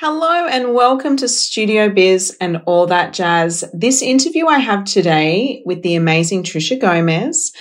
[0.00, 3.64] Hello and welcome to Studio Biz and all that jazz.
[3.74, 7.52] This interview I have today with the amazing Tricia Gomez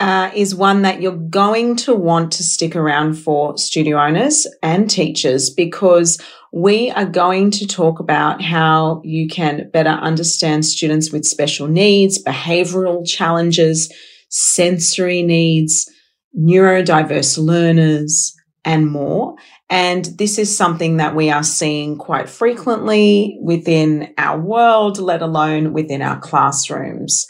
[0.00, 4.90] uh, is one that you're going to want to stick around for studio owners and
[4.90, 6.20] teachers because
[6.52, 12.20] we are going to talk about how you can better understand students with special needs,
[12.20, 13.94] behavioral challenges,
[14.28, 15.88] sensory needs,
[16.36, 18.34] neurodiverse learners,
[18.64, 19.36] and more.
[19.68, 25.72] And this is something that we are seeing quite frequently within our world, let alone
[25.72, 27.26] within our classrooms.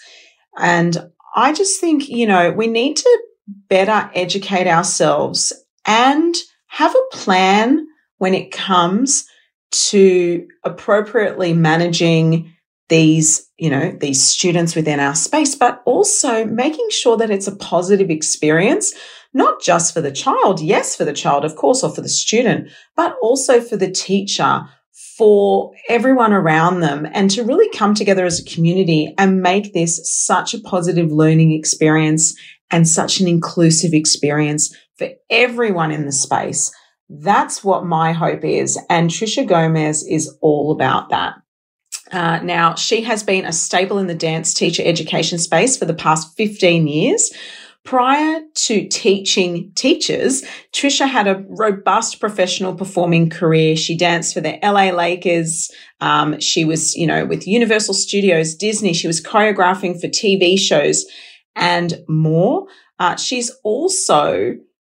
[0.58, 0.96] And
[1.34, 3.22] I just think, you know, we need to
[3.68, 5.52] better educate ourselves
[5.86, 6.34] and
[6.66, 7.86] have a plan
[8.18, 9.26] when it comes
[9.70, 12.52] to appropriately managing
[12.88, 17.56] these, you know, these students within our space, but also making sure that it's a
[17.56, 18.94] positive experience
[19.36, 22.70] not just for the child, yes, for the child, of course, or for the student,
[22.96, 24.62] but also for the teacher,
[25.18, 30.10] for everyone around them, and to really come together as a community and make this
[30.10, 32.34] such a positive learning experience
[32.70, 36.72] and such an inclusive experience for everyone in the space.
[37.10, 38.78] That's what my hope is.
[38.88, 41.34] And Tricia Gomez is all about that.
[42.12, 45.94] Uh, now, she has been a staple in the dance teacher education space for the
[45.94, 47.32] past 15 years.
[47.84, 53.76] Prior to teaching teachers, Tricia had a robust professional performing career.
[53.76, 55.70] She danced for the LA Lakers.
[56.00, 58.92] Um, she was, you know, with Universal Studios, Disney.
[58.92, 61.04] She was choreographing for TV shows
[61.54, 62.66] and more.
[62.98, 64.56] Uh, she's also,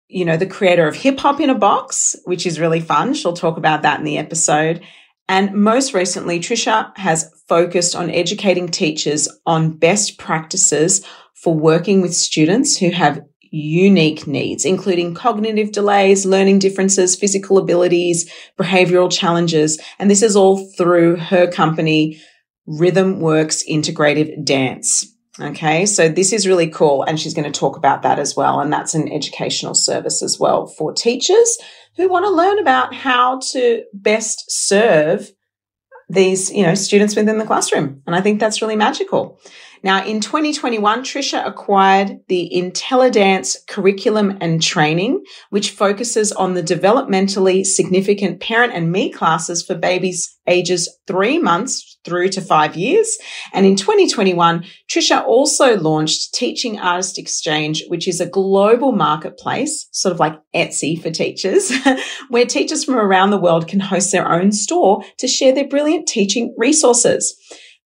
[0.08, 3.14] you know, the creator of Hip Hop in a Box, which is really fun.
[3.14, 4.82] She'll talk about that in the episode.
[5.30, 12.14] And most recently, Tricia has focused on educating teachers on best practices for working with
[12.14, 19.80] students who have unique needs, including cognitive delays, learning differences, physical abilities, behavioral challenges.
[20.00, 22.22] And this is all through her company,
[22.66, 25.14] Rhythm Works Integrative Dance.
[25.40, 27.04] Okay, so this is really cool.
[27.04, 28.60] And she's going to talk about that as well.
[28.60, 31.58] And that's an educational service as well for teachers
[31.96, 35.32] who want to learn about how to best serve
[36.10, 38.02] these, you know, students within the classroom.
[38.08, 39.40] And I think that's really magical.
[39.84, 47.66] Now, in 2021, Tricia acquired the IntelliDance curriculum and training, which focuses on the developmentally
[47.66, 53.18] significant parent and me classes for babies ages three months through to five years.
[53.54, 60.14] And in 2021, Tricia also launched Teaching Artist Exchange, which is a global marketplace, sort
[60.14, 61.72] of like Etsy for teachers,
[62.30, 66.08] where teachers from around the world can host their own store to share their brilliant
[66.08, 67.36] teaching resources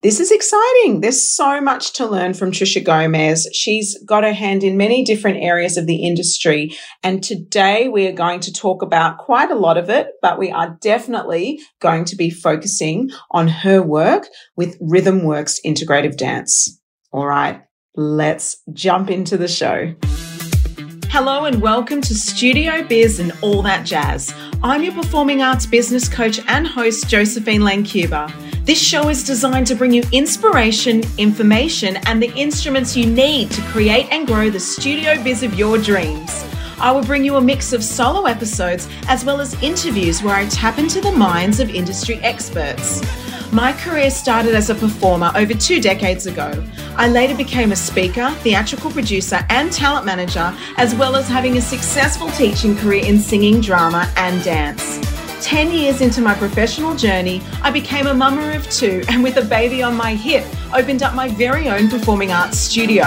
[0.03, 1.01] this is exciting.
[1.01, 3.47] There's so much to learn from Tricia Gomez.
[3.53, 6.75] She's got her hand in many different areas of the industry.
[7.03, 10.51] And today we are going to talk about quite a lot of it, but we
[10.51, 16.81] are definitely going to be focusing on her work with Rhythm Works Integrative Dance.
[17.13, 17.61] All right,
[17.95, 19.95] let's jump into the show.
[21.13, 24.33] Hello and welcome to Studio Biz and all that jazz.
[24.63, 28.33] I'm your performing arts business coach and host, Josephine Lancuba.
[28.65, 33.61] This show is designed to bring you inspiration, information, and the instruments you need to
[33.63, 36.45] create and grow the studio biz of your dreams.
[36.79, 40.47] I will bring you a mix of solo episodes as well as interviews where I
[40.47, 43.01] tap into the minds of industry experts.
[43.53, 46.53] My career started as a performer over two decades ago.
[46.95, 51.61] I later became a speaker, theatrical producer, and talent manager, as well as having a
[51.61, 55.01] successful teaching career in singing, drama, and dance.
[55.45, 59.45] 10 years into my professional journey, I became a mama of two and with a
[59.45, 63.05] baby on my hip, opened up my very own performing arts studio.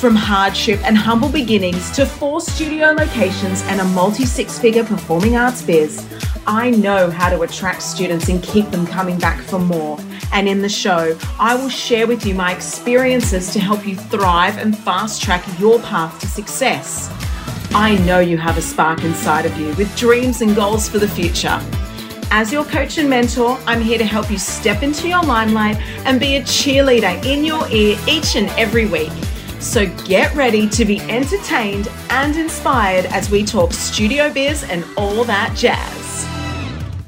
[0.00, 5.36] From hardship and humble beginnings to four studio locations and a multi six figure performing
[5.36, 6.08] arts biz,
[6.46, 9.98] I know how to attract students and keep them coming back for more.
[10.32, 14.56] And in the show, I will share with you my experiences to help you thrive
[14.56, 17.10] and fast track your path to success.
[17.74, 21.08] I know you have a spark inside of you with dreams and goals for the
[21.08, 21.60] future.
[22.30, 25.76] As your coach and mentor, I'm here to help you step into your limelight
[26.06, 29.12] and be a cheerleader in your ear each and every week.
[29.60, 35.22] So get ready to be entertained and inspired as we talk studio biz and all
[35.24, 36.26] that jazz.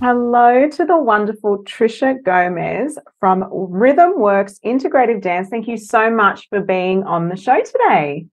[0.00, 5.48] Hello to the wonderful Tricia Gomez from Rhythm Works Integrative Dance.
[5.48, 8.26] Thank you so much for being on the show today.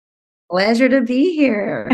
[0.51, 1.87] Pleasure to be here.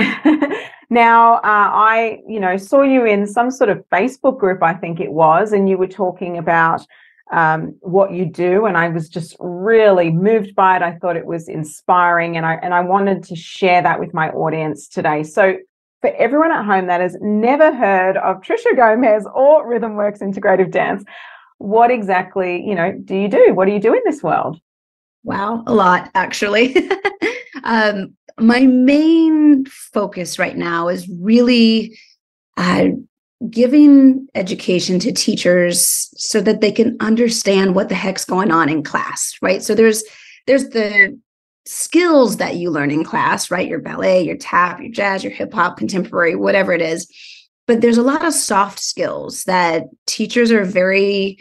[0.90, 5.00] now, uh, I, you know, saw you in some sort of Facebook group, I think
[5.00, 6.82] it was, and you were talking about
[7.32, 10.82] um, what you do, and I was just really moved by it.
[10.82, 14.30] I thought it was inspiring, and I and I wanted to share that with my
[14.30, 15.24] audience today.
[15.24, 15.58] So,
[16.02, 20.72] for everyone at home that has never heard of Tricia Gomez or Rhythm Works Integrative
[20.72, 21.04] Dance,
[21.58, 23.54] what exactly, you know, do you do?
[23.54, 24.60] What do you do in this world?
[25.24, 26.76] Wow, a lot actually.
[27.64, 31.98] um, my main focus right now is really
[32.58, 32.90] uh,
[33.50, 38.84] giving education to teachers so that they can understand what the heck's going on in
[38.84, 39.64] class, right?
[39.64, 40.04] So there's
[40.48, 41.20] there's the
[41.66, 43.68] skills that you learn in class, right?
[43.68, 47.12] Your ballet, your tap, your jazz, your hip hop, contemporary, whatever it is.
[47.68, 51.38] But there's a lot of soft skills that teachers are very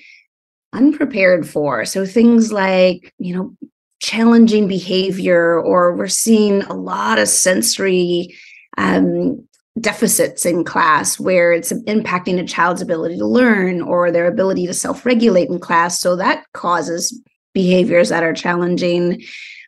[0.73, 1.85] unprepared for.
[1.85, 3.55] So things like, you know,
[4.01, 8.35] challenging behavior, or we're seeing a lot of sensory
[8.77, 9.47] um,
[9.81, 14.75] deficits in class where it's impacting a child's ability to learn or their ability to
[14.75, 16.01] self regulate in class.
[16.01, 17.21] So that causes
[17.55, 19.23] behaviors that are challenging.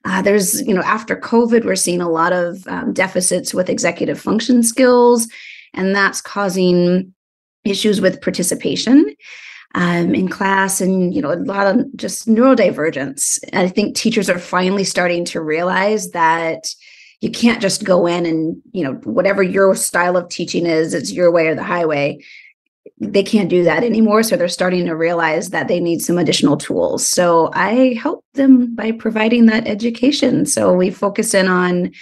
[0.04, 4.20] Uh, there's, you know, after COVID, we're seeing a lot of um, deficits with executive
[4.20, 5.28] function skills,
[5.74, 7.12] and that's causing
[7.64, 9.12] issues with participation
[9.74, 13.38] um, in class and, you know, a lot of just neurodivergence.
[13.52, 16.68] I think teachers are finally starting to realize that
[17.20, 21.12] you can't just go in and, you know, whatever your style of teaching is, it's
[21.12, 22.18] your way or the highway
[22.98, 24.22] they can't do that anymore.
[24.22, 27.06] So they're starting to realize that they need some additional tools.
[27.06, 30.46] So I help them by providing that education.
[30.46, 31.92] So we focus in on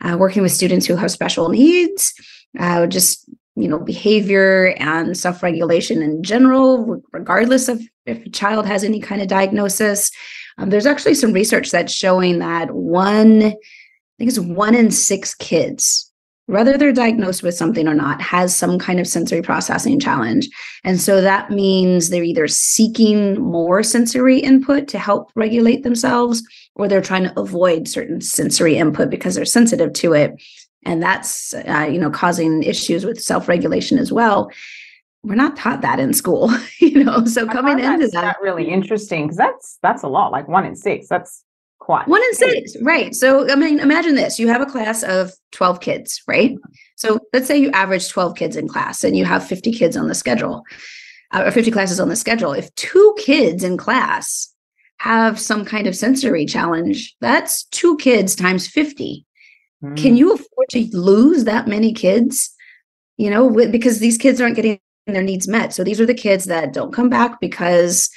[0.00, 2.14] uh, working with students who have special needs,
[2.58, 8.84] uh, just you know behavior and self-regulation in general regardless of if a child has
[8.84, 10.12] any kind of diagnosis
[10.56, 13.52] um, there's actually some research that's showing that one
[14.20, 16.10] think it's one in six kids
[16.50, 20.48] whether they're diagnosed with something or not, has some kind of sensory processing challenge.
[20.82, 26.42] And so that means they're either seeking more sensory input to help regulate themselves,
[26.74, 30.42] or they're trying to avoid certain sensory input because they're sensitive to it.
[30.84, 34.50] And that's, uh, you know, causing issues with self regulation as well.
[35.22, 36.50] We're not taught that in school,
[36.80, 37.26] you know.
[37.26, 40.74] So coming into that, that really interesting because that's that's a lot, like one in
[40.74, 41.06] six.
[41.06, 41.44] That's
[41.80, 42.76] quite one in six.
[42.82, 43.14] Right.
[43.14, 44.38] So i mean imagine this.
[44.38, 46.56] You have a class of 12 kids right?
[46.96, 50.06] So let's say you average 12 kids in class and you have 50 kids on
[50.06, 50.62] the schedule
[51.32, 52.52] uh, or 50 classes on the schedule.
[52.52, 54.54] If two kids in class
[54.98, 59.24] have some kind of sensory challenge that's two kids times 50
[59.82, 59.96] mm.
[59.96, 62.54] can you afford to lose that many kids?
[63.16, 65.72] You know because these kids aren't getting their needs met.
[65.72, 68.10] So these are the kids that don't come back because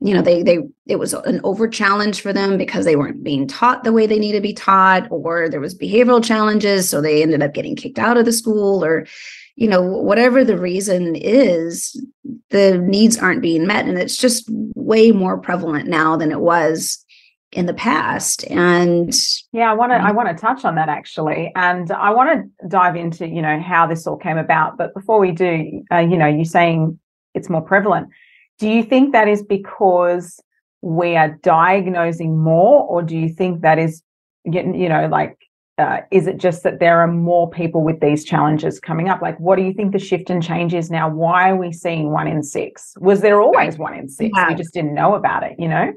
[0.00, 3.46] you know they they it was an over challenge for them because they weren't being
[3.46, 7.22] taught the way they need to be taught or there was behavioral challenges so they
[7.22, 9.06] ended up getting kicked out of the school or
[9.56, 12.00] you know whatever the reason is
[12.50, 17.04] the needs aren't being met and it's just way more prevalent now than it was
[17.52, 18.48] in the past.
[18.50, 19.12] And
[19.52, 22.30] yeah i want to i want to touch on that actually and i want
[22.60, 25.98] to dive into you know how this all came about but before we do uh,
[25.98, 26.98] you know you're saying
[27.34, 28.08] it's more prevalent
[28.58, 30.40] do you think that is because
[30.82, 34.02] we are diagnosing more, or do you think that is,
[34.44, 35.36] you know, like,
[35.78, 39.22] uh, is it just that there are more people with these challenges coming up?
[39.22, 41.08] Like, what do you think the shift and change is now?
[41.08, 42.94] Why are we seeing one in six?
[42.98, 44.32] Was there always one in six?
[44.34, 44.48] Yeah.
[44.48, 45.92] We just didn't know about it, you know?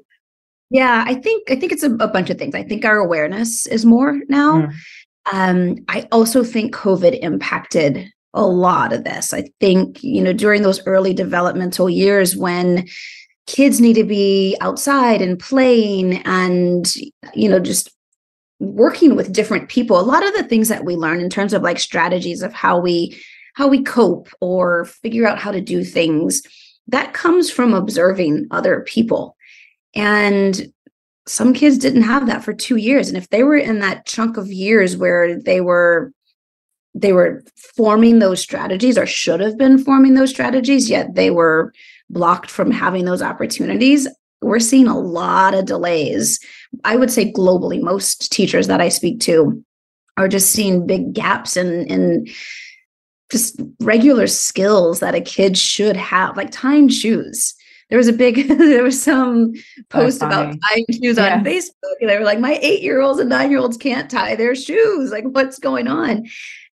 [0.69, 2.55] Yeah, I think I think it's a, a bunch of things.
[2.55, 4.61] I think our awareness is more now.
[4.61, 4.73] Mm.
[5.33, 9.33] Um, I also think COVID impacted a lot of this.
[9.33, 12.87] I think, you know, during those early developmental years when
[13.47, 16.91] kids need to be outside and playing and,
[17.33, 17.89] you know, just
[18.59, 21.63] working with different people, a lot of the things that we learn in terms of
[21.63, 23.19] like strategies of how we
[23.55, 26.41] how we cope or figure out how to do things
[26.87, 29.35] that comes from observing other people.
[29.93, 30.71] And
[31.27, 34.37] some kids didn't have that for 2 years and if they were in that chunk
[34.37, 36.11] of years where they were
[36.93, 37.43] they were
[37.75, 41.73] forming those strategies or should have been forming those strategies yet they were
[42.11, 44.07] blocked from having those opportunities.
[44.41, 46.39] We're seeing a lot of delays.
[46.83, 49.63] I would say globally most teachers that i speak to
[50.17, 52.27] are just seeing big gaps in in
[53.31, 57.53] just regular skills that a kid should have like tying shoes.
[57.89, 59.53] There was a big there was some
[59.89, 61.35] post about tying shoes yeah.
[61.35, 64.09] on facebook and they were like my eight year olds and nine year olds can't
[64.09, 65.11] tie their shoes.
[65.11, 66.27] Like what's going on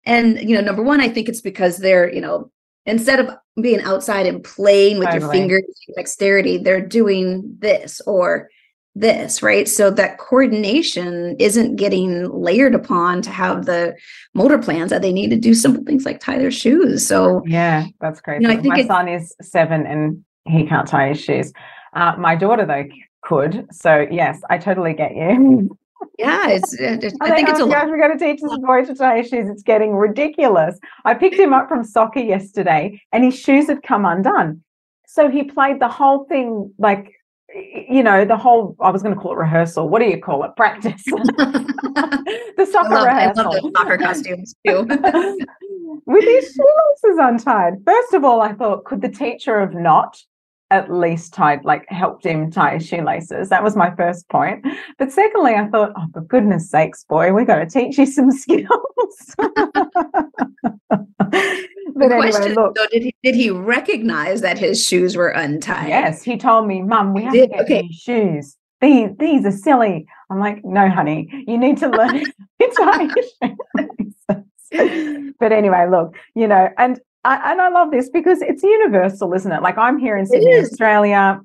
[0.05, 2.51] and, you know, number one, I think it's because they're, you know,
[2.87, 5.23] instead of being outside and playing with totally.
[5.23, 5.65] your fingers,
[5.95, 8.49] dexterity, they're doing this or
[8.95, 9.69] this, right?
[9.69, 13.97] So that coordination isn't getting layered upon to have the
[14.35, 17.07] motor plans that they need to do simple things like tie their shoes.
[17.07, 18.43] So yeah, that's crazy.
[18.43, 21.53] You know, I think my son is seven and he can't tie his shoes.
[21.93, 22.85] Uh, my daughter though
[23.23, 23.67] could.
[23.73, 25.77] So yes, I totally get you.
[26.19, 28.41] yeah, it's, uh, it, I, I think, it's oh a gosh, we got to teach
[28.41, 29.49] this boy to tie his shoes.
[29.49, 30.79] It's getting ridiculous.
[31.05, 34.63] I picked him up from soccer yesterday, and his shoes had come undone.
[35.07, 37.15] So he played the whole thing like
[37.55, 39.89] you know, the whole, I was going to call it rehearsal.
[39.89, 40.55] What do you call it?
[40.57, 41.03] Practice.
[41.07, 43.41] the soccer I love, rehearsal.
[43.41, 44.87] I love soccer costumes too.
[46.07, 47.75] With his shoelaces untied.
[47.87, 50.19] First of all, I thought, could the teacher have not
[50.71, 53.49] at least tied, like helped him tie his shoelaces?
[53.49, 54.67] That was my first point.
[54.99, 58.31] But secondly, I thought, oh, for goodness sakes, boy, we got to teach you some
[58.43, 59.35] skills.
[59.39, 59.53] but
[62.01, 62.79] anyway, question, look.
[62.79, 65.89] So did he did he recognize that his shoes were untied?
[65.89, 67.89] Yes, he told me, Mum, we have did, to get okay.
[67.93, 68.57] shoes.
[68.81, 70.07] These these are silly.
[70.31, 72.21] I'm like, no, honey, you need to learn
[72.61, 75.35] to tie your shoes.
[75.39, 79.53] but anyway, look, you know, and I, and I love this because it's universal, isn't
[79.53, 79.61] it?
[79.61, 81.41] Like I'm here in Sydney, Australia.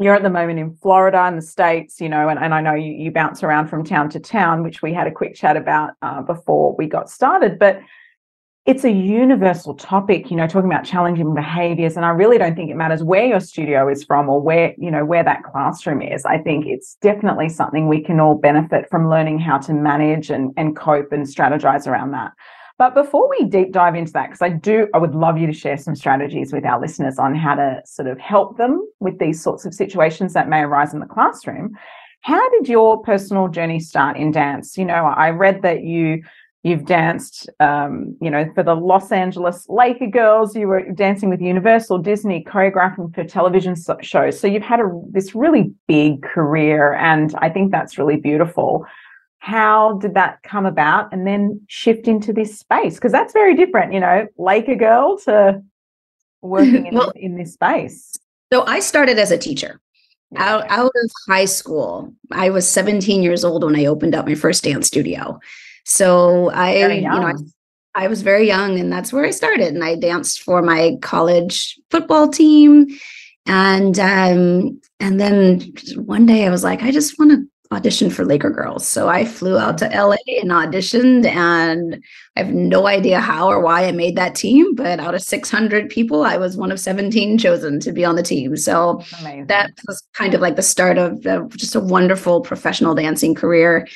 [0.00, 2.74] You're at the moment in Florida in the States, you know, and, and I know
[2.74, 5.90] you, you bounce around from town to town, which we had a quick chat about
[6.02, 7.56] uh, before we got started.
[7.56, 7.80] But
[8.66, 11.96] it's a universal topic, you know, talking about challenging behaviors.
[11.96, 14.90] And I really don't think it matters where your studio is from or where, you
[14.90, 16.24] know, where that classroom is.
[16.24, 20.52] I think it's definitely something we can all benefit from learning how to manage and,
[20.56, 22.32] and cope and strategize around that.
[22.78, 25.52] But before we deep dive into that, because I do, I would love you to
[25.52, 29.42] share some strategies with our listeners on how to sort of help them with these
[29.42, 31.76] sorts of situations that may arise in the classroom.
[32.22, 34.78] How did your personal journey start in dance?
[34.78, 36.22] You know, I read that you
[36.64, 40.54] You've danced, um, you know, for the Los Angeles Laker girls.
[40.54, 44.38] You were dancing with Universal, Disney, choreographing for television shows.
[44.38, 48.86] So you've had a, this really big career, and I think that's really beautiful.
[49.42, 52.94] How did that come about, and then shift into this space?
[52.94, 55.60] Because that's very different, you know, Laker girl to
[56.42, 58.16] working in, well, in this space.
[58.52, 59.80] So I started as a teacher.
[60.36, 64.36] Out, out of high school, I was 17 years old when I opened up my
[64.36, 65.40] first dance studio.
[65.84, 69.74] So I, you know, I, I was very young and that's where I started.
[69.74, 72.86] And I danced for my college football team.
[73.44, 78.24] And um, and then one day I was like, I just want to audition for
[78.24, 78.86] Laker Girls.
[78.86, 82.02] So I flew out to LA and auditioned, and
[82.36, 84.74] I have no idea how or why I made that team.
[84.74, 88.22] But out of 600 people, I was one of 17 chosen to be on the
[88.22, 88.56] team.
[88.56, 89.46] So Amazing.
[89.46, 93.88] that was kind of like the start of uh, just a wonderful professional dancing career.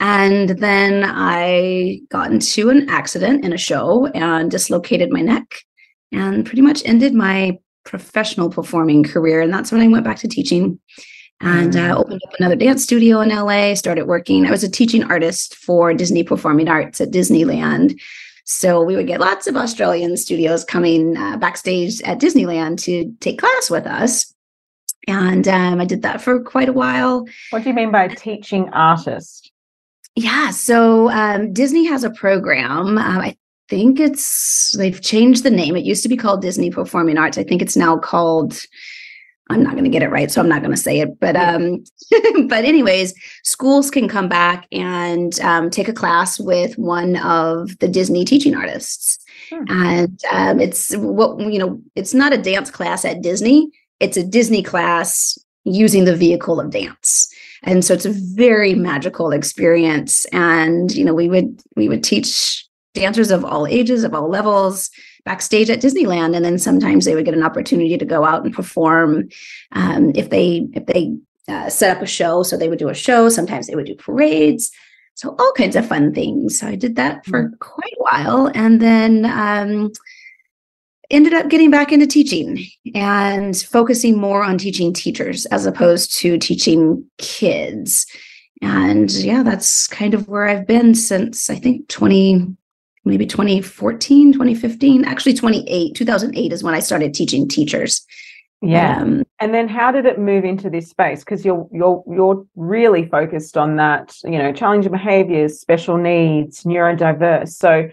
[0.00, 5.62] And then I got into an accident in a show and dislocated my neck
[6.10, 9.42] and pretty much ended my professional performing career.
[9.42, 10.80] And that's when I went back to teaching
[11.40, 12.00] and uh, mm.
[12.00, 14.46] opened up another dance studio in LA, started working.
[14.46, 18.00] I was a teaching artist for Disney Performing Arts at Disneyland.
[18.44, 23.38] So we would get lots of Australian studios coming uh, backstage at Disneyland to take
[23.38, 24.34] class with us.
[25.06, 27.26] And um, I did that for quite a while.
[27.50, 29.50] What do you mean by teaching artist?
[30.16, 30.50] Yeah.
[30.50, 32.98] So um, Disney has a program.
[32.98, 33.36] Uh, I
[33.68, 35.76] think it's, they've changed the name.
[35.76, 37.38] It used to be called Disney Performing Arts.
[37.38, 38.60] I think it's now called,
[39.50, 41.18] I'm not going to get it right, so I'm not going to say it.
[41.20, 41.84] But um,
[42.46, 43.12] but anyways,
[43.44, 48.54] schools can come back and um, take a class with one of the Disney teaching
[48.54, 49.18] artists,
[49.50, 49.64] hmm.
[49.68, 51.80] and um, it's what you know.
[51.96, 53.70] It's not a dance class at Disney.
[53.98, 57.28] It's a Disney class using the vehicle of dance
[57.62, 62.66] and so it's a very magical experience and you know we would we would teach
[62.94, 64.90] dancers of all ages of all levels
[65.24, 68.54] backstage at disneyland and then sometimes they would get an opportunity to go out and
[68.54, 69.28] perform
[69.72, 71.14] um, if they if they
[71.48, 73.94] uh, set up a show so they would do a show sometimes they would do
[73.94, 74.70] parades
[75.14, 77.54] so all kinds of fun things so i did that for mm-hmm.
[77.58, 79.90] quite a while and then um,
[81.10, 86.38] ended up getting back into teaching and focusing more on teaching teachers as opposed to
[86.38, 88.06] teaching kids.
[88.62, 92.56] And yeah, that's kind of where I've been since I think 20,
[93.04, 98.06] maybe 2014, 2015, actually 28, 2008 is when I started teaching teachers.
[98.62, 99.00] Yeah.
[99.00, 101.20] Um, and then how did it move into this space?
[101.20, 107.54] Because you're you're you're really focused on that, you know, challenging behaviors, special needs, neurodiverse.
[107.54, 107.88] So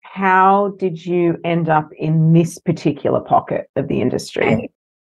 [0.00, 4.70] how did you end up in this particular pocket of the industry?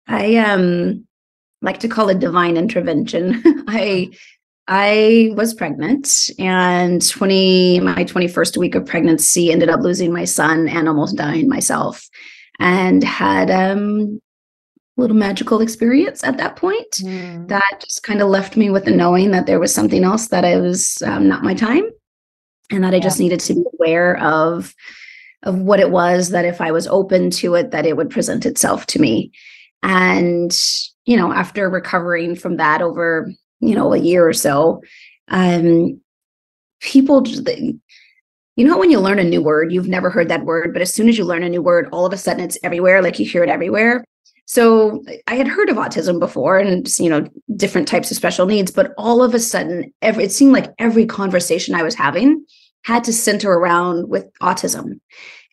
[0.07, 1.07] I, I um
[1.63, 3.41] like to call it divine intervention.
[3.67, 4.12] I
[4.73, 10.69] I was pregnant and 20 my 21st week of pregnancy ended up losing my son
[10.69, 12.07] and almost dying myself
[12.57, 14.21] and had um
[14.97, 17.45] a little magical experience at that point mm.
[17.49, 20.45] that just kind of left me with the knowing that there was something else that
[20.45, 21.89] I was um, not my time
[22.71, 24.73] and that I just needed to be aware of
[25.43, 28.45] of what it was that if I was open to it that it would present
[28.45, 29.33] itself to me
[29.83, 30.57] and
[31.03, 33.29] you know after recovering from that over
[33.61, 34.81] you know a year or so
[35.31, 36.01] um,
[36.81, 40.81] people, you know, when you learn a new word, you've never heard that word, but
[40.81, 43.17] as soon as you learn a new word, all of a sudden it's everywhere, like
[43.17, 44.03] you hear it everywhere.
[44.45, 47.25] So I had heard of autism before and you know
[47.55, 51.05] different types of special needs, but all of a sudden, every it seemed like every
[51.05, 52.45] conversation I was having
[52.83, 54.99] had to center around with autism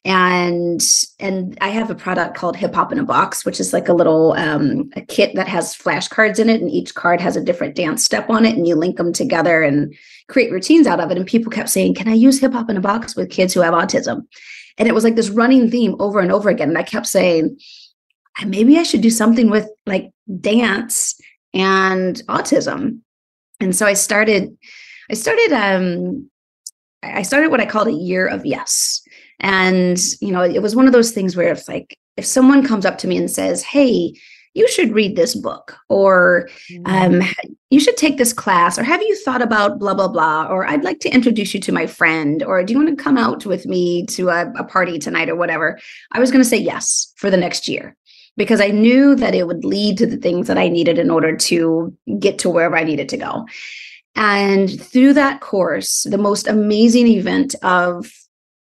[0.05, 0.81] and
[1.19, 3.93] and i have a product called hip hop in a box which is like a
[3.93, 7.75] little um, a kit that has flashcards in it and each card has a different
[7.75, 9.95] dance step on it and you link them together and
[10.28, 11.17] create routines out of it.
[11.17, 13.61] And people kept saying can i use hip hop in a box with kids who
[13.61, 14.26] have autism?
[14.76, 16.69] And it was like this running theme over and over again.
[16.69, 17.59] And i kept saying
[18.47, 21.19] maybe i should do something with like dance
[21.55, 23.00] and autism.
[23.61, 24.57] And so i started
[25.11, 26.31] i started um
[27.02, 29.02] i started what i called a year of yes
[29.40, 32.85] and, you know, it was one of those things where it's like, if someone comes
[32.85, 34.14] up to me and says, Hey,
[34.54, 36.49] you should read this book, or
[36.87, 37.52] um, mm-hmm.
[37.71, 40.83] you should take this class, or have you thought about blah, blah, blah, or I'd
[40.83, 43.66] like to introduce you to my friend, or do you want to come out with
[43.66, 45.78] me to a, a party tonight, or whatever?
[46.12, 47.95] I was going to say yes for the next year
[48.37, 51.37] because I knew that it would lead to the things that I needed in order
[51.37, 53.47] to get to wherever I needed to go.
[54.16, 58.11] And through that course, the most amazing event of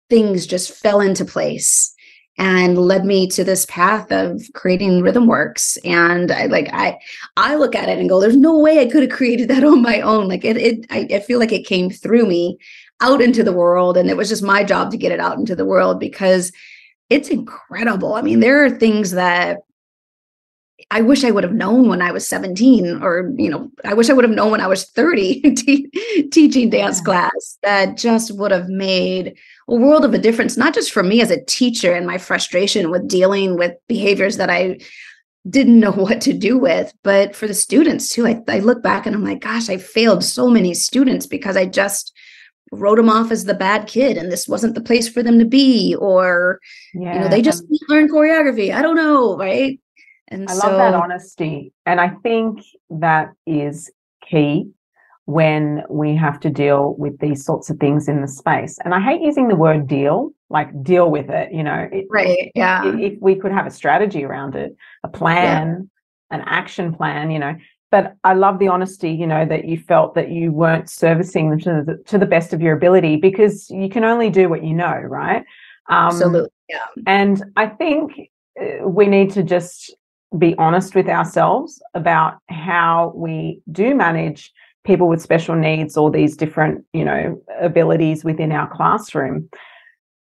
[0.09, 1.93] things just fell into place
[2.37, 6.97] and led me to this path of creating rhythm works and i like i
[7.37, 9.81] i look at it and go there's no way i could have created that on
[9.81, 10.27] my own.
[10.27, 12.57] Like it, it I, I feel like it came through me
[13.01, 15.55] out into the world and it was just my job to get it out into
[15.55, 16.51] the world because
[17.09, 18.15] it's incredible.
[18.15, 19.59] I mean there are things that
[20.91, 24.09] I wish I would have known when I was 17, or, you know, I wish
[24.09, 25.41] I would have known when I was 30
[26.31, 27.03] teaching dance yeah.
[27.03, 29.37] class that just would have made
[29.69, 32.91] a world of a difference, not just for me as a teacher and my frustration
[32.91, 34.79] with dealing with behaviors that I
[35.49, 38.27] didn't know what to do with, but for the students too.
[38.27, 41.65] I, I look back and I'm like, gosh, I failed so many students because I
[41.65, 42.13] just
[42.71, 45.45] wrote them off as the bad kid and this wasn't the place for them to
[45.45, 46.59] be, or,
[46.93, 47.13] yeah.
[47.13, 48.73] you know, they just um learn choreography.
[48.73, 49.79] I don't know, right?
[50.29, 51.73] And I so, love that honesty.
[51.85, 53.91] And I think that is
[54.27, 54.71] key
[55.25, 58.77] when we have to deal with these sorts of things in the space.
[58.85, 61.89] And I hate using the word deal, like deal with it, you know.
[61.91, 62.51] It, right.
[62.53, 62.87] Yeah.
[62.87, 65.89] If, if, we could have a strategy around it, a plan,
[66.31, 66.37] yeah.
[66.37, 67.55] an action plan, you know.
[67.91, 71.59] But I love the honesty, you know, that you felt that you weren't servicing them
[71.61, 74.73] to the, to the best of your ability because you can only do what you
[74.73, 75.43] know, right?
[75.89, 76.49] Um, Absolutely.
[76.67, 76.85] Yeah.
[77.07, 79.95] And I think uh, we need to just
[80.37, 84.51] be honest with ourselves about how we do manage
[84.83, 89.49] people with special needs or these different you know abilities within our classroom.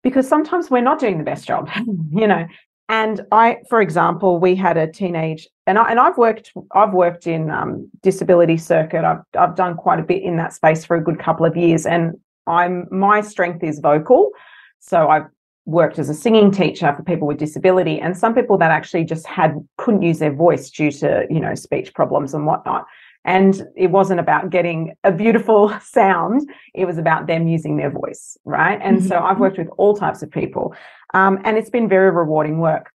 [0.03, 1.69] Because sometimes we're not doing the best job
[2.11, 2.45] you know.
[2.89, 7.27] And i for example we had a teenage and I and I've worked I've worked
[7.27, 9.03] in um, disability circuit.
[9.03, 11.85] I've I've done quite a bit in that space for a good couple of years
[11.85, 12.13] and
[12.47, 14.31] I'm my strength is vocal.
[14.79, 15.25] So I've
[15.67, 19.27] worked as a singing teacher for people with disability and some people that actually just
[19.27, 22.85] had couldn't use their voice due to you know speech problems and whatnot.
[23.25, 28.37] And it wasn't about getting a beautiful sound it was about them using their voice
[28.45, 28.79] right?
[28.81, 29.07] And mm-hmm.
[29.07, 30.73] so i've worked with all types of people
[31.13, 32.91] um, and it's been very rewarding work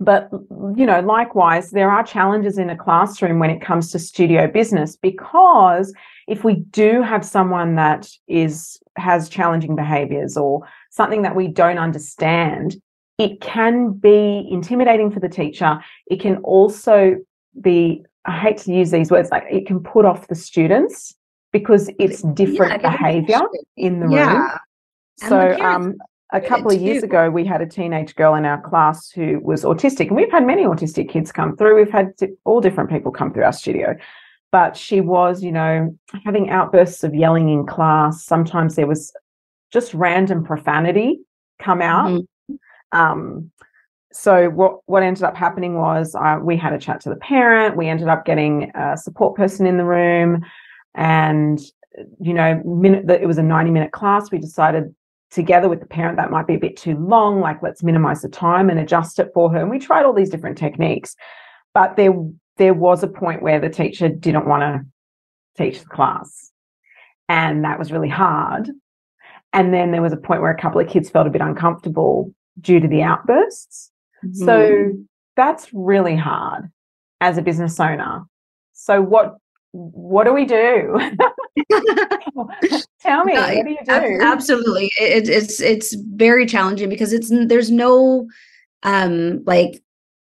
[0.00, 0.28] but
[0.76, 4.96] you know likewise there are challenges in a classroom when it comes to studio business
[4.96, 5.92] because
[6.26, 11.78] if we do have someone that is has challenging behaviors or something that we don't
[11.78, 12.76] understand,
[13.18, 15.80] it can be intimidating for the teacher.
[16.06, 17.16] It can also
[17.60, 21.14] be, I hate to use these words, like it can put off the students
[21.52, 23.40] because it's different yeah, behavior
[23.76, 24.36] in the yeah.
[24.36, 24.50] room.
[25.16, 25.96] So, um,
[26.32, 29.64] a couple of years ago, we had a teenage girl in our class who was
[29.64, 31.76] autistic, and we've had many autistic kids come through.
[31.76, 32.12] We've had
[32.44, 33.96] all different people come through our studio,
[34.52, 38.24] but she was, you know, having outbursts of yelling in class.
[38.24, 39.12] Sometimes there was
[39.72, 41.20] just random profanity
[41.60, 42.10] come out.
[42.10, 42.98] Mm-hmm.
[42.98, 43.50] Um,
[44.12, 47.76] so what what ended up happening was uh, we had a chat to the parent.
[47.76, 50.44] We ended up getting a support person in the room,
[50.94, 51.60] and
[52.20, 54.30] you know, minute that it was a ninety minute class.
[54.30, 54.94] We decided
[55.30, 57.40] together with the parent that might be a bit too long.
[57.40, 59.60] Like let's minimize the time and adjust it for her.
[59.60, 61.16] And we tried all these different techniques,
[61.74, 62.14] but there
[62.56, 66.50] there was a point where the teacher didn't want to teach the class,
[67.28, 68.70] and that was really hard
[69.52, 72.32] and then there was a point where a couple of kids felt a bit uncomfortable
[72.60, 73.90] due to the outbursts.
[74.24, 74.44] Mm-hmm.
[74.44, 74.92] So
[75.36, 76.70] that's really hard
[77.20, 78.22] as a business owner.
[78.72, 79.36] So what
[79.72, 80.98] what do we do?
[83.00, 84.18] Tell me, no, what do you do?
[84.22, 88.28] Absolutely, it, it's it's very challenging because it's there's no
[88.82, 89.82] um like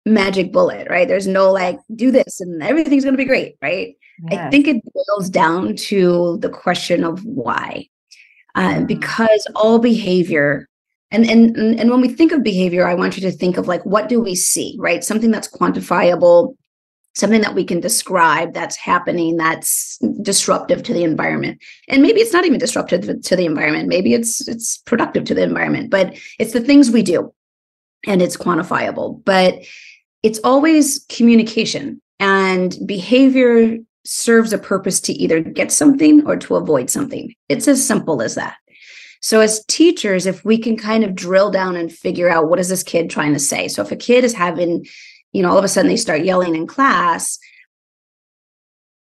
[0.07, 1.07] magic bullet, right?
[1.07, 3.95] There's no like, do this and everything's going to be great, right?
[4.31, 4.41] Yes.
[4.41, 7.89] I think it boils down to the question of why.
[8.55, 8.87] Uh, mm-hmm.
[8.87, 10.69] Because all behavior,
[11.11, 13.85] and, and and when we think of behavior, I want you to think of like
[13.85, 15.03] what do we see, right?
[15.03, 16.55] Something that's quantifiable,
[17.15, 21.63] something that we can describe that's happening that's disruptive to the environment.
[21.89, 23.89] And maybe it's not even disruptive to the environment.
[23.89, 27.33] Maybe it's it's productive to the environment but it's the things we do
[28.07, 29.23] and it's quantifiable.
[29.25, 29.55] But
[30.23, 36.91] it's always communication and behavior serves a purpose to either get something or to avoid
[36.91, 37.35] something.
[37.49, 38.57] It's as simple as that.
[39.21, 42.69] So as teachers if we can kind of drill down and figure out what is
[42.69, 43.69] this kid trying to say?
[43.69, 44.85] So if a kid is having
[45.33, 47.39] you know, all of a sudden they start yelling in class,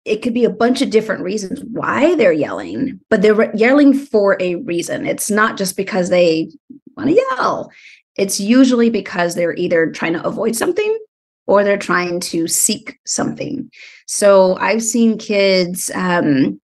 [0.07, 4.37] it could be a bunch of different reasons why they're yelling, but they're yelling for
[4.41, 5.05] a reason.
[5.05, 6.49] It's not just because they
[6.95, 7.71] want to yell.
[8.15, 10.97] It's usually because they're either trying to avoid something
[11.45, 13.69] or they're trying to seek something.
[14.07, 16.59] So I've seen kids um,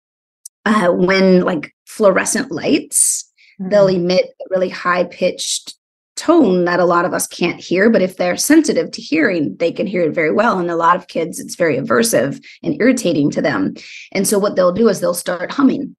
[0.64, 3.70] uh, when like fluorescent lights, mm-hmm.
[3.70, 5.74] they'll emit really high pitched
[6.20, 9.72] tone that a lot of us can't hear but if they're sensitive to hearing they
[9.72, 10.58] can hear it very well.
[10.58, 13.74] And a lot of kids it's very aversive and irritating to them.
[14.12, 15.96] And so what they'll do is they'll start humming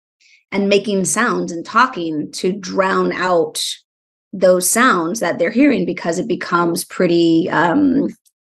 [0.51, 3.65] and making sounds and talking to drown out
[4.31, 8.07] those sounds that they're hearing because it becomes pretty um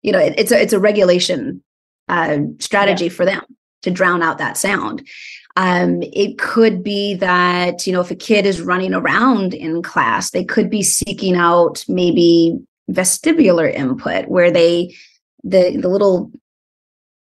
[0.02, 1.64] you know it, it's a it's a regulation
[2.10, 3.12] uh strategy yeah.
[3.12, 3.44] for them
[3.84, 5.08] to drown out that sound
[5.56, 10.32] um, it could be that, you know, if a kid is running around in class,
[10.32, 12.58] they could be seeking out maybe
[12.90, 14.96] vestibular input where they,
[15.44, 16.32] the, the little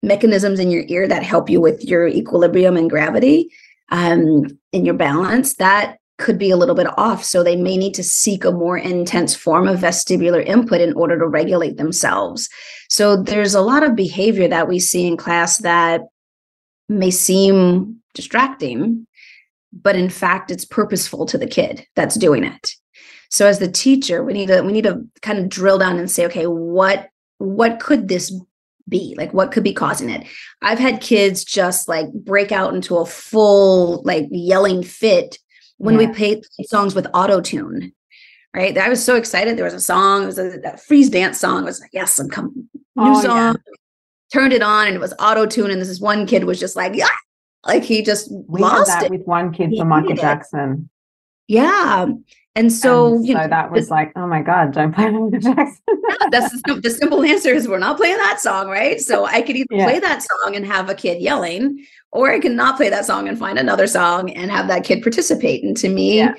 [0.03, 3.49] mechanisms in your ear that help you with your equilibrium and gravity
[3.89, 7.23] um, in your balance, that could be a little bit off.
[7.23, 11.17] So they may need to seek a more intense form of vestibular input in order
[11.19, 12.49] to regulate themselves.
[12.89, 16.01] So there's a lot of behavior that we see in class that
[16.87, 19.07] may seem distracting,
[19.73, 22.73] but in fact, it's purposeful to the kid that's doing it.
[23.29, 26.11] So as the teacher, we need to we need to kind of drill down and
[26.11, 28.33] say, okay, what what could this
[28.89, 29.15] be?
[29.17, 30.27] Like what could be causing it?
[30.61, 35.37] I've had kids just like break out into a full like yelling fit
[35.77, 36.07] when yeah.
[36.07, 37.93] we played songs with auto tune.
[38.53, 38.77] Right.
[38.77, 39.57] I was so excited.
[39.57, 41.63] There was a song, it was a, a freeze dance song.
[41.63, 42.69] I was like, yes, I'm coming.
[42.73, 43.37] New oh, song.
[43.37, 43.53] Yeah.
[44.33, 45.71] Turned it on and it was auto tune.
[45.71, 47.07] And this is one kid was just like, yeah,
[47.65, 49.11] like he just we lost that it.
[49.11, 50.89] with one kid for Michael Jackson.
[51.47, 52.07] Yeah.
[52.55, 55.39] And so, and you so know, that was like, oh my God, don't play Michael
[55.39, 55.81] Jackson.
[56.31, 58.99] that's the, the, simple answer is we're not playing that song, right?
[58.99, 59.85] So I could either yeah.
[59.85, 63.27] play that song and have a kid yelling, or I can not play that song
[63.27, 65.63] and find another song and have that kid participate.
[65.63, 66.33] And to me, yeah.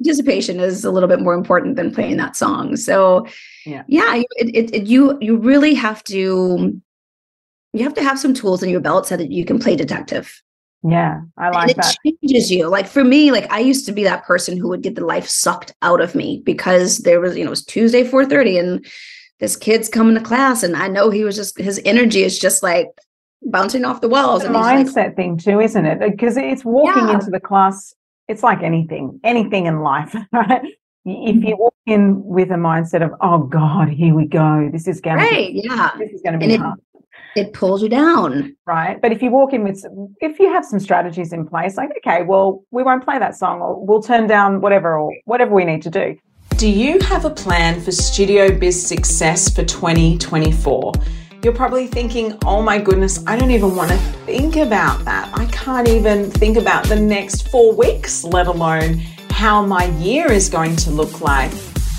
[0.00, 2.76] participation is a little bit more important than playing that song.
[2.76, 3.26] So
[3.64, 6.80] yeah, yeah it, it, it, you you really have to
[7.72, 10.42] you have to have some tools in your belt so that you can play detective
[10.88, 11.96] yeah, I like and it that.
[12.04, 12.68] changes you.
[12.68, 15.26] Like for me, like I used to be that person who would get the life
[15.26, 18.86] sucked out of me because there was, you know, it was Tuesday 4:30 and
[19.40, 22.62] this kid's coming to class and I know he was just his energy is just
[22.62, 22.88] like
[23.42, 24.42] bouncing off the walls.
[24.42, 25.98] It's a mindset like, thing too, isn't it?
[25.98, 27.14] Because it's walking yeah.
[27.14, 27.94] into the class.
[28.28, 30.62] It's like anything, anything in life, right?
[31.08, 31.46] If mm-hmm.
[31.46, 34.68] you walk in with a mindset of, "Oh God, here we go.
[34.72, 36.84] This is going right, to, be, yeah, this is going to be and hard." It,
[37.36, 38.56] it pulls you down.
[38.66, 39.00] Right.
[39.00, 39.84] But if you walk in with,
[40.20, 43.60] if you have some strategies in place, like, okay, well, we won't play that song
[43.60, 46.16] or we'll turn down whatever or whatever we need to do.
[46.56, 50.92] Do you have a plan for Studio Biz success for 2024?
[51.42, 55.30] You're probably thinking, oh my goodness, I don't even want to think about that.
[55.34, 60.48] I can't even think about the next four weeks, let alone how my year is
[60.48, 61.52] going to look like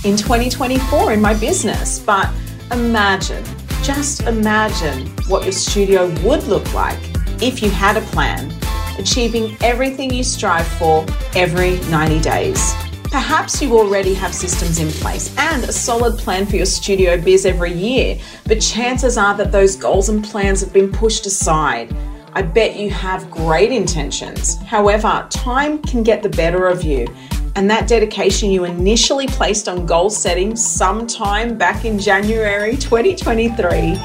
[0.03, 1.99] in 2024 in my business.
[1.99, 2.27] But
[2.71, 3.43] imagine
[3.83, 6.99] just imagine what your studio would look like
[7.41, 8.51] if you had a plan,
[8.97, 12.73] achieving everything you strive for every 90 days.
[13.11, 17.45] Perhaps you already have systems in place and a solid plan for your studio biz
[17.45, 21.95] every year, but chances are that those goals and plans have been pushed aside.
[22.33, 24.57] I bet you have great intentions.
[24.57, 27.07] However, time can get the better of you
[27.55, 33.97] and that dedication you initially placed on goal setting sometime back in January 2023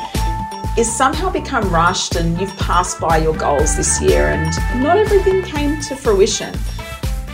[0.78, 5.42] is somehow become rushed and you've passed by your goals this year and not everything
[5.42, 6.54] came to fruition.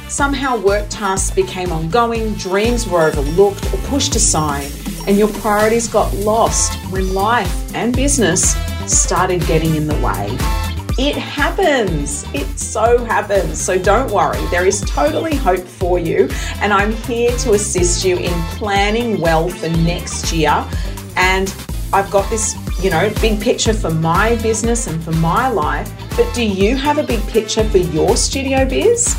[0.09, 4.73] Somehow work tasks became ongoing, dreams were overlooked or pushed aside,
[5.07, 10.77] and your priorities got lost when life and business started getting in the way.
[10.98, 12.24] It happens.
[12.34, 13.61] It so happens.
[13.61, 16.28] So don't worry, there is totally hope for you.
[16.61, 20.68] And I'm here to assist you in planning well for next year
[21.16, 21.54] and
[21.92, 26.32] I've got this, you know, big picture for my business and for my life, but
[26.34, 29.16] do you have a big picture for your studio biz?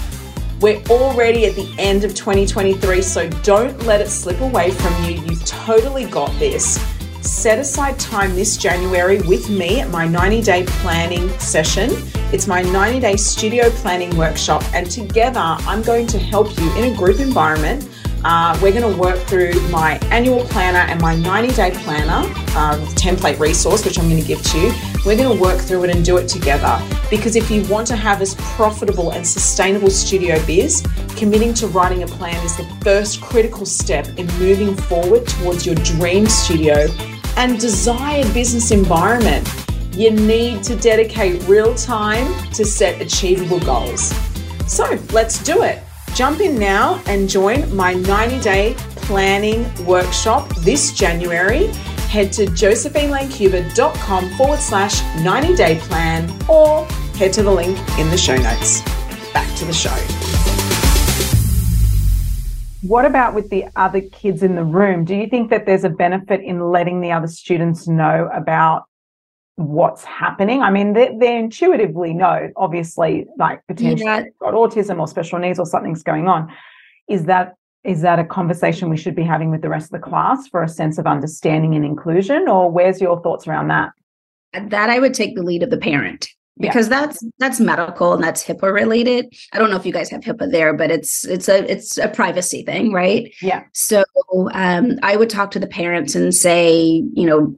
[0.61, 5.21] We're already at the end of 2023, so don't let it slip away from you.
[5.21, 6.77] You've totally got this.
[7.21, 11.89] Set aside time this January with me at my 90 day planning session.
[12.31, 16.93] It's my 90 day studio planning workshop, and together I'm going to help you in
[16.93, 17.88] a group environment
[18.23, 22.27] uh, we're going to work through my annual planner and my 90 day planner
[22.57, 24.73] um, template resource, which I'm going to give to you.
[25.05, 27.95] We're going to work through it and do it together because if you want to
[27.95, 33.21] have this profitable and sustainable studio biz, committing to writing a plan is the first
[33.21, 36.87] critical step in moving forward towards your dream studio
[37.37, 39.47] and desired business environment.
[39.93, 44.13] You need to dedicate real time to set achievable goals.
[44.67, 45.81] So let's do it.
[46.15, 51.67] Jump in now and join my 90 day planning workshop this January.
[52.09, 58.17] Head to josephinelancuba.com forward slash 90 day plan or head to the link in the
[58.17, 58.81] show notes.
[59.33, 59.95] Back to the show.
[62.81, 65.05] What about with the other kids in the room?
[65.05, 68.88] Do you think that there's a benefit in letting the other students know about
[69.59, 70.61] what's happening.
[70.61, 74.23] I mean, they, they intuitively know, obviously, like potentially yeah.
[74.39, 76.49] got autism or special needs or something's going on.
[77.09, 80.07] Is that is that a conversation we should be having with the rest of the
[80.07, 83.91] class for a sense of understanding and inclusion, or where's your thoughts around that?
[84.69, 87.01] That I would take the lead of the parent because yeah.
[87.01, 89.33] that's that's medical and that's HIPAA related.
[89.53, 92.07] I don't know if you guys have HIPAA there, but it's it's a it's a
[92.07, 93.33] privacy thing, right?
[93.41, 93.63] Yeah.
[93.73, 94.03] So
[94.53, 97.57] um, I would talk to the parents and say, you know,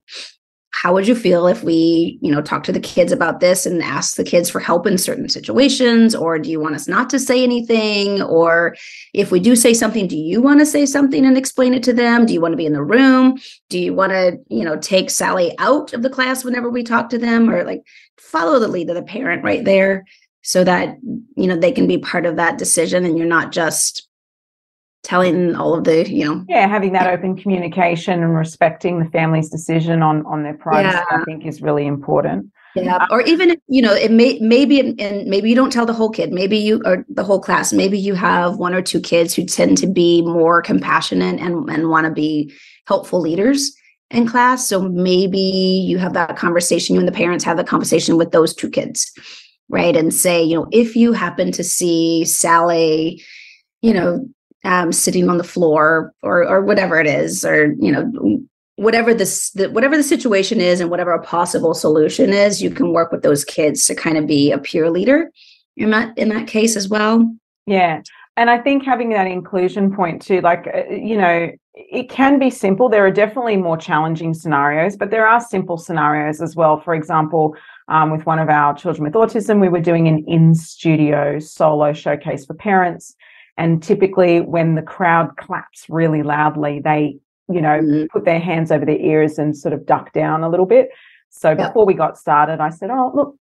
[0.71, 3.83] how would you feel if we you know talk to the kids about this and
[3.83, 6.15] ask the kids for help in certain situations?
[6.15, 8.21] Or do you want us not to say anything?
[8.21, 8.75] Or
[9.13, 11.93] if we do say something do you want to say something and explain it to
[11.93, 12.25] them?
[12.25, 13.39] Do you want to be in the room?
[13.69, 17.09] Do you want to you know take sally out of the class whenever we talk
[17.09, 17.49] to them?
[17.49, 17.81] Or like
[18.17, 20.05] follow the lead of the parent right there
[20.41, 20.97] so that
[21.35, 24.07] you know they can be part of that decision and you're not just
[25.03, 29.49] telling all of the you know yeah having that open communication and respecting the family's
[29.49, 31.17] decision on on their privacy yeah.
[31.17, 34.79] i think is really important yeah um, or even if, you know it may maybe
[34.79, 37.97] and maybe you don't tell the whole kid maybe you or the whole class maybe
[37.97, 42.05] you have one or two kids who tend to be more compassionate and and want
[42.05, 42.53] to be
[42.87, 43.75] helpful leaders
[44.11, 48.17] in class so maybe you have that conversation you and the parents have the conversation
[48.17, 49.11] with those two kids
[49.67, 53.23] right and say you know if you happen to see sally
[53.81, 54.23] you know
[54.63, 58.41] um, sitting on the floor or or whatever it is, or you know
[58.75, 62.91] whatever this the, whatever the situation is and whatever a possible solution is, you can
[62.91, 65.31] work with those kids to kind of be a peer leader
[65.77, 67.31] in that in that case as well.
[67.65, 68.01] Yeah.
[68.37, 72.49] And I think having that inclusion point too, like, uh, you know, it can be
[72.49, 72.89] simple.
[72.89, 76.79] There are definitely more challenging scenarios, but there are simple scenarios as well.
[76.79, 77.55] For example,
[77.87, 81.93] um, with one of our children with autism, we were doing an in studio solo
[81.93, 83.15] showcase for parents.
[83.57, 87.17] And typically, when the crowd claps really loudly, they,
[87.49, 88.05] you know, mm-hmm.
[88.11, 90.89] put their hands over their ears and sort of duck down a little bit.
[91.29, 93.35] So before we got started, I said, Oh, look,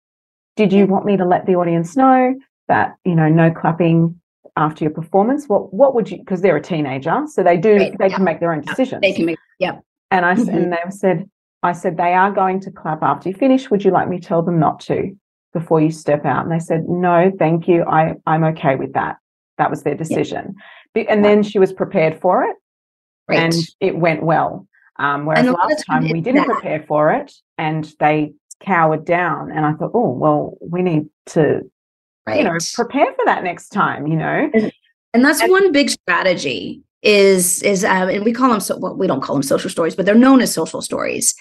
[0.57, 2.35] did you want me to let the audience know
[2.69, 4.21] that, you know, no clapping
[4.57, 5.47] after your performance?
[5.47, 7.99] What what would you because they're a teenager, so they do right.
[7.99, 9.01] they can make their own decisions.
[9.01, 9.79] They can make yeah.
[10.11, 10.51] And I mm-hmm.
[10.51, 11.29] and they said,
[11.63, 13.71] I said, they are going to clap after you finish.
[13.71, 15.17] Would you like me to tell them not to
[15.53, 16.45] before you step out?
[16.45, 17.85] And they said, No, thank you.
[17.85, 19.17] I, I'm okay with that.
[19.59, 20.55] That was their decision.
[20.95, 21.05] Yeah.
[21.09, 22.57] And then she was prepared for it
[23.29, 23.41] right.
[23.41, 24.67] and it went well.
[24.99, 26.55] Um, whereas last time we didn't that.
[26.55, 28.33] prepare for it and they
[28.65, 29.53] cowered down.
[29.53, 31.61] And I thought, oh, well, we need to,
[32.27, 32.39] right.
[32.39, 34.51] you know, prepare for that next time, you know.
[34.53, 34.73] And,
[35.15, 38.97] and that's and, one big strategy is is um, and we call them so well,
[38.97, 41.33] we don't call them social stories but they're known as social stories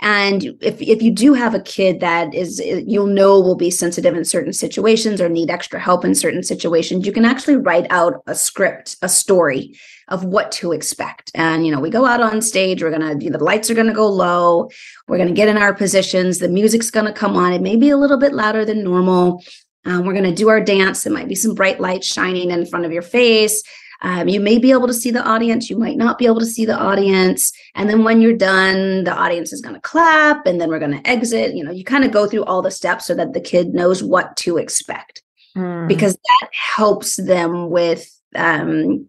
[0.00, 4.16] and if, if you do have a kid that is, you'll know will be sensitive
[4.16, 8.22] in certain situations or need extra help in certain situations, you can actually write out
[8.26, 9.74] a script, a story
[10.08, 11.30] of what to expect.
[11.34, 13.86] And, you know, we go out on stage, we're going to, the lights are going
[13.86, 14.70] to go low,
[15.06, 17.52] we're going to get in our positions, the music's going to come on.
[17.52, 19.44] It may be a little bit louder than normal.
[19.84, 21.04] Um, we're going to do our dance.
[21.04, 23.62] There might be some bright lights shining in front of your face.
[24.02, 26.46] Um, you may be able to see the audience, you might not be able to
[26.46, 27.52] see the audience.
[27.74, 31.02] And then when you're done, the audience is going to clap and then we're going
[31.02, 31.54] to exit.
[31.54, 34.02] You know, you kind of go through all the steps so that the kid knows
[34.02, 35.22] what to expect
[35.56, 35.86] mm.
[35.86, 39.08] because that helps them with, um,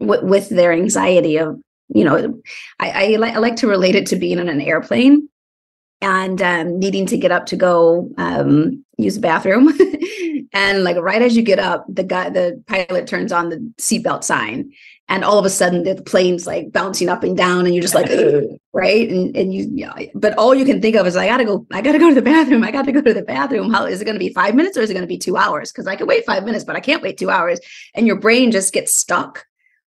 [0.00, 2.40] w- with their anxiety of, you know,
[2.80, 5.28] I, I, li- I like to relate it to being in an airplane
[6.02, 9.72] and um, needing to get up to go um, use the bathroom.
[10.52, 14.24] and like right as you get up, the guy, the pilot turns on the seatbelt
[14.24, 14.72] sign,
[15.08, 17.94] and all of a sudden the plane's like bouncing up and down and you're just
[17.94, 18.08] like
[18.72, 19.08] right?
[19.08, 21.82] And and you yeah but all you can think of is i gotta go i
[21.82, 23.70] gotta go to the bathroom i gotta go to the bathroom.
[23.70, 25.36] How is it going to be five minutes or is it going to be two
[25.36, 25.70] hours?
[25.70, 27.60] Because i can wait five minutes but i can't wait two hours.
[27.94, 29.44] And your brain just gets stuck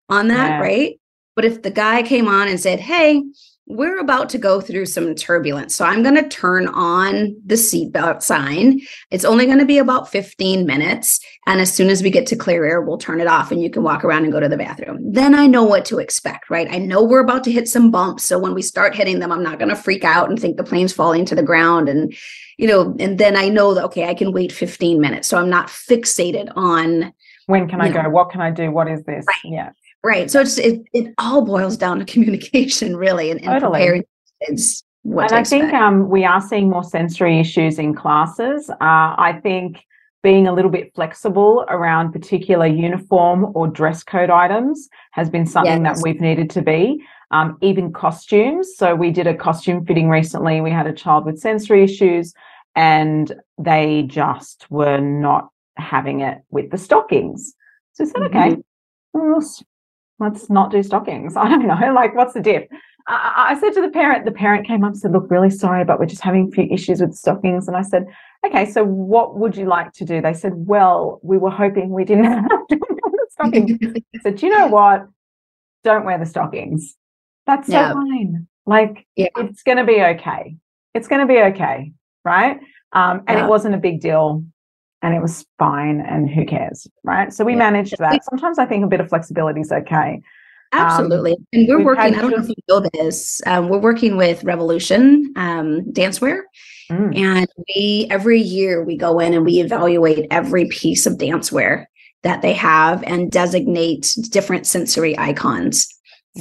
[0.09, 0.59] on that yeah.
[0.59, 0.99] right?
[1.35, 3.23] But if the guy came on and said hey
[3.67, 5.75] we're about to go through some turbulence.
[5.75, 8.79] So I'm going to turn on the seatbelt sign.
[9.09, 11.19] It's only going to be about 15 minutes.
[11.47, 13.71] And as soon as we get to clear air, we'll turn it off and you
[13.71, 14.99] can walk around and go to the bathroom.
[15.01, 16.67] Then I know what to expect, right?
[16.69, 18.23] I know we're about to hit some bumps.
[18.23, 20.63] So when we start hitting them, I'm not going to freak out and think the
[20.63, 21.89] plane's falling to the ground.
[21.89, 22.15] And,
[22.57, 25.27] you know, and then I know that, okay, I can wait 15 minutes.
[25.27, 27.13] So I'm not fixated on
[27.47, 28.09] when can I know, go?
[28.09, 28.71] What can I do?
[28.71, 29.25] What is this?
[29.27, 29.51] Right.
[29.51, 29.69] Yeah.
[30.05, 30.29] Right.
[30.29, 33.79] So it's it, it all boils down to communication, really, and, and totally.
[33.79, 34.03] preparing
[34.45, 34.83] kids.
[35.01, 38.69] What and I think um, we are seeing more sensory issues in classes.
[38.69, 39.83] Uh, I think
[40.21, 45.83] being a little bit flexible around particular uniform or dress code items has been something
[45.83, 45.97] yes.
[45.97, 47.03] that we've needed to be.
[47.31, 48.75] Um, even costumes.
[48.77, 50.61] So we did a costume fitting recently.
[50.61, 52.33] We had a child with sensory issues,
[52.75, 57.55] and they just were not having it with the stockings.
[57.93, 58.37] So I said, mm-hmm.
[58.37, 58.61] okay,
[59.13, 59.41] well,
[60.19, 61.35] let's not do stockings.
[61.37, 61.93] I don't know.
[61.93, 62.63] Like, what's the diff?
[63.07, 65.83] I, I said to the parent, the parent came up and said, Look, really sorry,
[65.85, 67.67] but we're just having a few issues with stockings.
[67.67, 68.05] And I said,
[68.45, 70.21] Okay, so what would you like to do?
[70.21, 73.79] They said, Well, we were hoping we didn't have to wear the stockings.
[73.83, 75.07] I said, Do you know what?
[75.83, 76.95] Don't wear the stockings.
[77.45, 78.47] That's so fine.
[78.65, 79.27] Like, yeah.
[79.37, 80.55] it's going to be okay.
[80.95, 81.91] It's going to be okay.
[82.23, 82.59] Right.
[82.91, 84.43] Um, and it wasn't a big deal
[85.05, 87.59] and it was fine and who cares right so we yeah.
[87.59, 90.21] managed that sometimes i think a bit of flexibility is okay
[90.73, 93.77] um, absolutely um, and we're working i don't know if you know this um, we're
[93.77, 96.41] working with revolution um, dancewear
[96.91, 97.15] mm.
[97.15, 101.85] and we every year we go in and we evaluate every piece of dancewear
[102.23, 105.87] that they have and designate different sensory icons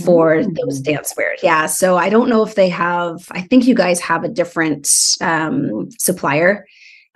[0.03, 0.57] for mm.
[0.57, 1.35] those dancewear.
[1.43, 1.67] Yeah.
[1.67, 4.89] So I don't know if they have, I think you guys have a different
[5.21, 6.67] um, supplier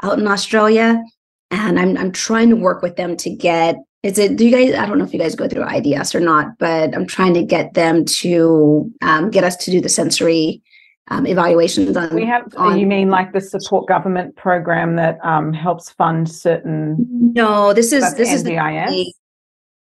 [0.03, 1.03] out in Australia
[1.51, 4.79] and I'm I'm trying to work with them to get is it do you guys
[4.79, 7.45] I don't know if you guys go through IDS or not, but I'm trying to
[7.45, 10.63] get them to um, get us to do the sensory
[11.11, 12.15] um, evaluations on.
[12.15, 12.55] We have.
[12.57, 16.97] On, you mean like the support government program that um, helps fund certain?
[17.35, 19.13] No, this is this is the.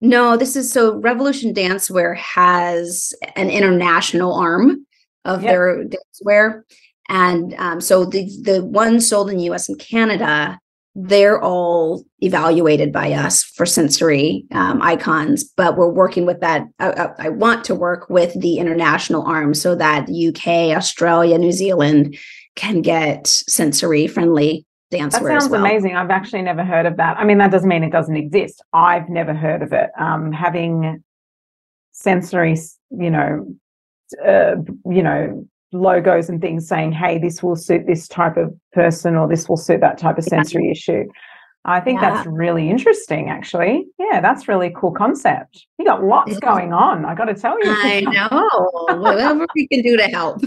[0.01, 4.85] No, this is so Revolution Dancewear has an international arm
[5.23, 5.51] of yep.
[5.51, 6.63] their dancewear,
[7.07, 9.69] and um, so the the one sold in the U.S.
[9.69, 10.59] and Canada
[10.95, 16.67] they're all evaluated by us for sensory um, icons, but we're working with that.
[16.79, 22.15] I, I, want to work with the international arm so that UK, Australia, New Zealand
[22.55, 25.13] can get sensory friendly dance.
[25.13, 25.61] That sounds well.
[25.61, 25.95] amazing.
[25.95, 27.17] I've actually never heard of that.
[27.17, 28.61] I mean, that doesn't mean it doesn't exist.
[28.71, 29.89] I've never heard of it.
[29.99, 31.03] Um, having
[31.91, 32.55] sensory,
[32.91, 33.55] you know,
[34.23, 39.15] uh, you know, logos and things saying, hey, this will suit this type of person
[39.15, 40.71] or this will suit that type of sensory yeah.
[40.71, 41.03] issue.
[41.65, 42.11] I think yeah.
[42.11, 43.85] that's really interesting, actually.
[43.97, 45.65] Yeah, that's really cool concept.
[45.79, 47.05] You got lots going on.
[47.05, 47.71] I got to tell you.
[47.71, 48.99] I know.
[48.99, 50.41] Whatever we can do to help.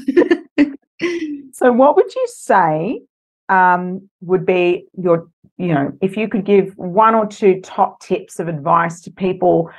[1.52, 3.00] so, what would you say
[3.48, 8.38] um, would be your, you know, if you could give one or two top tips
[8.38, 9.70] of advice to people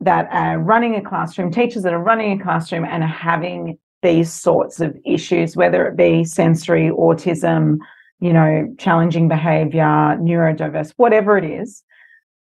[0.00, 4.32] that are running a classroom, teachers that are running a classroom and are having these
[4.32, 7.78] sorts of issues, whether it be sensory, autism,
[8.20, 9.82] you know, challenging behavior,
[10.20, 11.82] neurodiverse, whatever it is,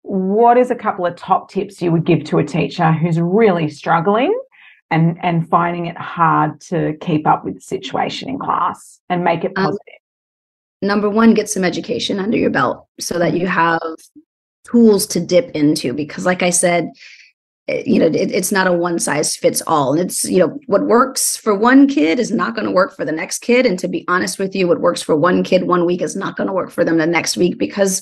[0.03, 3.69] what is a couple of top tips you would give to a teacher who's really
[3.69, 4.37] struggling
[4.89, 9.43] and and finding it hard to keep up with the situation in class and make
[9.43, 9.81] it um, positive?
[10.81, 13.81] Um, number one, get some education under your belt so that you have
[14.63, 16.89] tools to dip into because like I said,
[17.67, 19.91] you know it, it's not a one size fits all.
[19.93, 23.05] And it's you know what works for one kid is not going to work for
[23.05, 23.65] the next kid.
[23.65, 26.37] And to be honest with you what works for one kid one week is not
[26.37, 28.01] going to work for them the next week because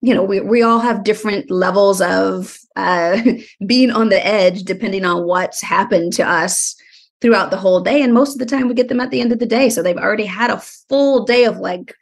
[0.00, 3.20] you know we, we all have different levels of uh,
[3.66, 6.76] being on the edge depending on what's happened to us
[7.20, 8.02] throughout the whole day.
[8.02, 9.70] And most of the time we get them at the end of the day.
[9.70, 11.94] So they've already had a full day of like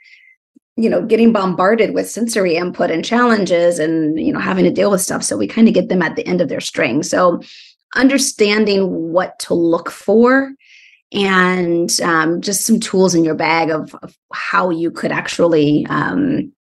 [0.76, 4.90] you know getting bombarded with sensory input and challenges and you know having to deal
[4.90, 5.22] with stuff.
[5.22, 7.02] So we kind of get them at the end of their string.
[7.02, 7.40] So
[7.94, 10.52] understanding what to look for
[11.12, 16.52] and um, just some tools in your bag of, of how you could actually um,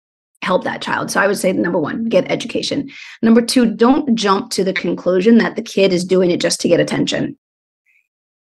[0.43, 1.11] help that child.
[1.11, 2.91] So i would say number one get education.
[3.23, 6.69] Number two don't jump to the conclusion that the kid is doing it just to
[6.69, 7.37] get attention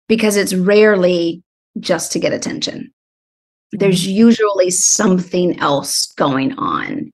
[0.07, 1.43] because it's rarely
[1.79, 2.91] just to get attention
[3.73, 4.17] there's mm-hmm.
[4.17, 7.11] usually something else going on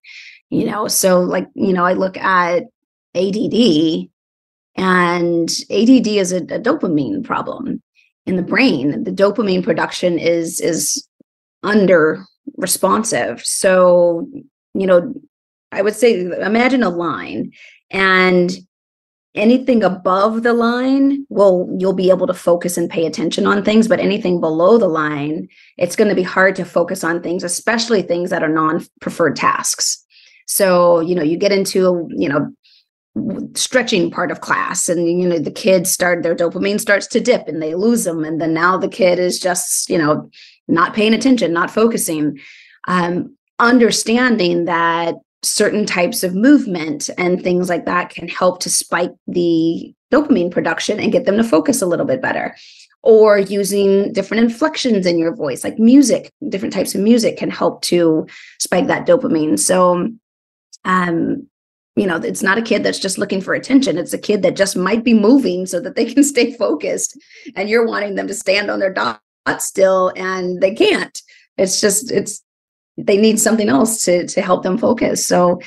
[0.50, 2.64] you know so like you know i look at
[3.16, 4.10] ADD
[4.76, 7.82] And ADD is a, a dopamine problem
[8.26, 9.04] in the brain.
[9.04, 11.08] The dopamine production is is
[11.64, 12.24] under
[12.58, 13.44] responsive.
[13.44, 14.28] So,
[14.74, 15.14] you know,
[15.72, 17.52] I would say imagine a line
[17.90, 18.52] and
[19.36, 23.88] anything above the line well you'll be able to focus and pay attention on things
[23.88, 25.48] but anything below the line
[25.78, 30.04] it's going to be hard to focus on things especially things that are non-preferred tasks.
[30.48, 32.52] So you know you get into you know
[33.56, 37.48] stretching part of class and you know the kids start their dopamine starts to dip
[37.48, 40.30] and they lose them and then now the kid is just you know
[40.68, 42.40] not paying attention not focusing.
[42.88, 45.16] Um, understanding that
[45.48, 51.00] certain types of movement and things like that can help to spike the dopamine production
[51.00, 52.56] and get them to focus a little bit better.
[53.04, 57.82] Or using different inflections in your voice like music different types of music can help
[57.84, 58.28] to
[58.60, 59.58] spike that dopamine.
[59.58, 60.10] So
[60.86, 61.48] um
[61.96, 63.98] you know it's not a kid that's just looking for attention.
[63.98, 67.18] It's a kid that just might be moving so that they can stay focused
[67.56, 69.22] and you're wanting them to stand on their dot
[69.60, 71.22] still and they can't.
[71.58, 72.44] It's just it's
[72.98, 75.26] they need something else to to help them focus.
[75.26, 75.62] So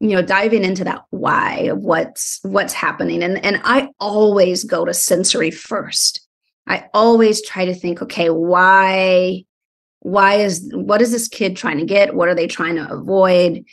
[0.00, 3.22] you know diving into that why of what's what's happening.
[3.22, 6.26] And and i always go to sensory first.
[6.66, 9.44] I always try to think okay why
[10.00, 12.14] why is what is this kid trying to get?
[12.14, 13.64] What are they trying to avoid?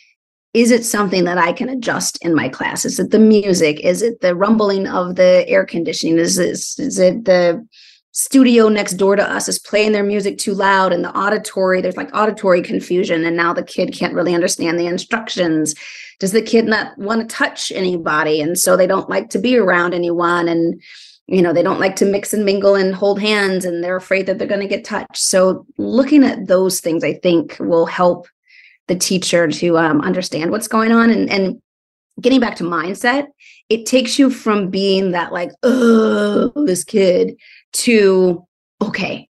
[0.54, 2.86] Is it something that i can adjust in my class?
[2.86, 3.82] Is it the music?
[3.82, 6.18] Is it the rumbling of the air conditioning?
[6.18, 7.68] Is this is it the
[8.16, 11.82] studio next door to us is playing their music too loud and the auditory.
[11.82, 15.76] There's like auditory confusion and now the kid can't really understand the instructions.
[16.20, 18.40] Does the kid not want to touch anybody?
[18.40, 20.82] And so they don't like to be around anyone and
[21.28, 24.28] you know they don't like to mix and mingle and hold hands and they're afraid
[24.28, 25.18] that they're going to get touched.
[25.18, 28.28] So looking at those things i think will help
[28.88, 31.10] the teacher to um, understand what's going on.
[31.10, 31.62] And and
[32.22, 33.28] getting back to mindset
[33.68, 37.36] it takes you from being that like oh this kid
[37.76, 38.46] to
[38.82, 39.28] okay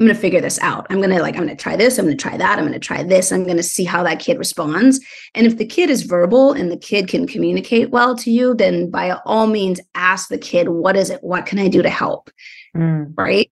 [0.00, 0.86] i'm going to figure this out.
[0.90, 2.64] I'm going to like i'm going to try this i'm going to try that i'm
[2.64, 5.00] going to try this i'm going to see how that kid responds.
[5.34, 8.90] And if the kid is verbal and the kid can communicate well to you then
[8.90, 11.22] by all means ask the kid what is it?
[11.22, 12.30] What can i do to help?
[12.76, 13.14] Mm.
[13.16, 13.50] right?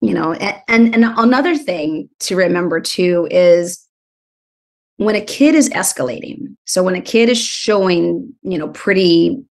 [0.00, 3.86] You know and, and and another thing to remember too is
[4.96, 9.44] when a kid is escalating so when a kid is showing you know pretty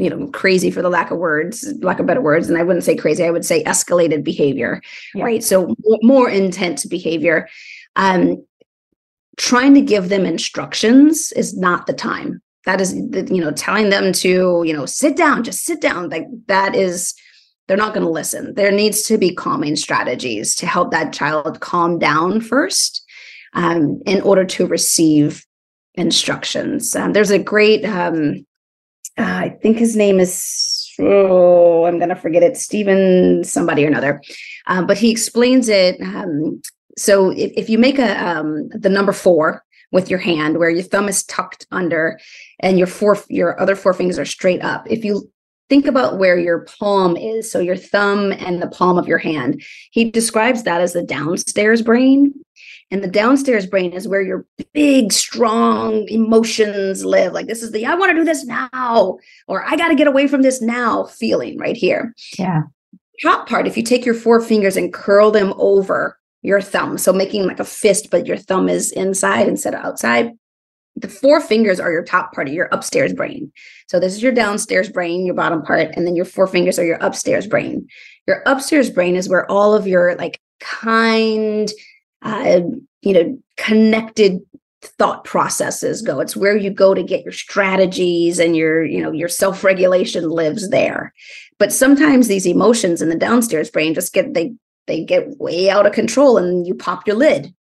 [0.00, 2.84] you know crazy for the lack of words lack of better words and i wouldn't
[2.84, 4.80] say crazy i would say escalated behavior
[5.14, 5.24] yeah.
[5.24, 5.44] right?
[5.44, 7.48] So more intense behavior.
[7.96, 8.44] Um
[9.36, 12.40] trying to give them instructions is not the time.
[12.64, 16.26] That is you know telling them to you know sit down just sit down like
[16.46, 17.14] that is
[17.66, 18.54] they're not going to listen.
[18.54, 23.04] There needs to be calming strategies to help that child calm down first
[23.54, 25.44] um, in order to receive
[25.94, 26.94] instructions.
[26.94, 28.46] Um, there's a great um,
[29.18, 33.88] uh, I think his name is, oh, I'm going to forget it, Stephen somebody or
[33.88, 34.22] another.
[34.66, 36.00] Um, but he explains it.
[36.00, 36.60] Um,
[36.98, 39.62] so if, if you make a um, the number four
[39.92, 42.18] with your hand where your thumb is tucked under
[42.60, 45.30] and your four your other four fingers are straight up, if you
[45.68, 49.62] think about where your palm is, so your thumb and the palm of your hand,
[49.90, 52.32] he describes that as the downstairs brain.
[52.90, 57.32] And the downstairs brain is where your big, strong emotions live.
[57.32, 59.18] Like, this is the I want to do this now,
[59.48, 62.14] or I got to get away from this now feeling right here.
[62.38, 62.62] Yeah.
[63.22, 67.12] Top part, if you take your four fingers and curl them over your thumb, so
[67.12, 70.32] making like a fist, but your thumb is inside instead of outside,
[70.94, 73.52] the four fingers are your top part of your upstairs brain.
[73.88, 76.84] So this is your downstairs brain, your bottom part, and then your four fingers are
[76.84, 77.88] your upstairs brain.
[78.26, 81.70] Your upstairs brain is where all of your like kind,
[82.22, 82.60] uh,
[83.02, 84.40] you know, connected
[84.82, 86.20] thought processes go.
[86.20, 90.70] It's where you go to get your strategies and your, you know, your self-regulation lives
[90.70, 91.12] there.
[91.58, 94.54] But sometimes these emotions in the downstairs brain just get they
[94.86, 97.52] they get way out of control and you pop your lid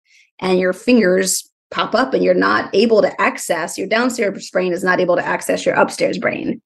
[0.40, 4.84] and your fingers pop up and you're not able to access your downstairs brain is
[4.84, 6.60] not able to access your upstairs brain.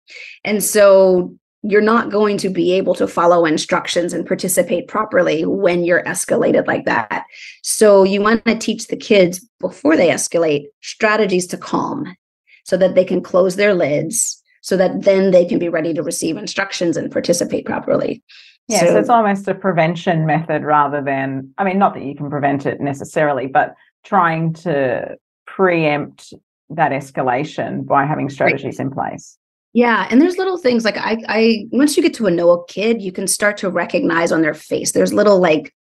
[0.45, 5.85] And so you're not going to be able to follow instructions and participate properly when
[5.85, 7.25] you're escalated like that.
[7.63, 12.17] So you want to teach the kids before they escalate strategies to calm
[12.65, 16.03] so that they can close their lids so that then they can be ready to
[16.03, 18.23] receive instructions and participate properly.
[18.69, 22.15] Yeah, so, so it's almost a prevention method rather than, I mean, not that you
[22.15, 26.35] can prevent it necessarily, but trying to preempt
[26.71, 28.87] that escalation by having strategies right.
[28.87, 29.39] in place.
[29.75, 32.66] Yeah, and there's little things like I I once you get to a know a
[32.66, 34.93] kid, you can start to recognize on their face.
[34.93, 35.75] There's little like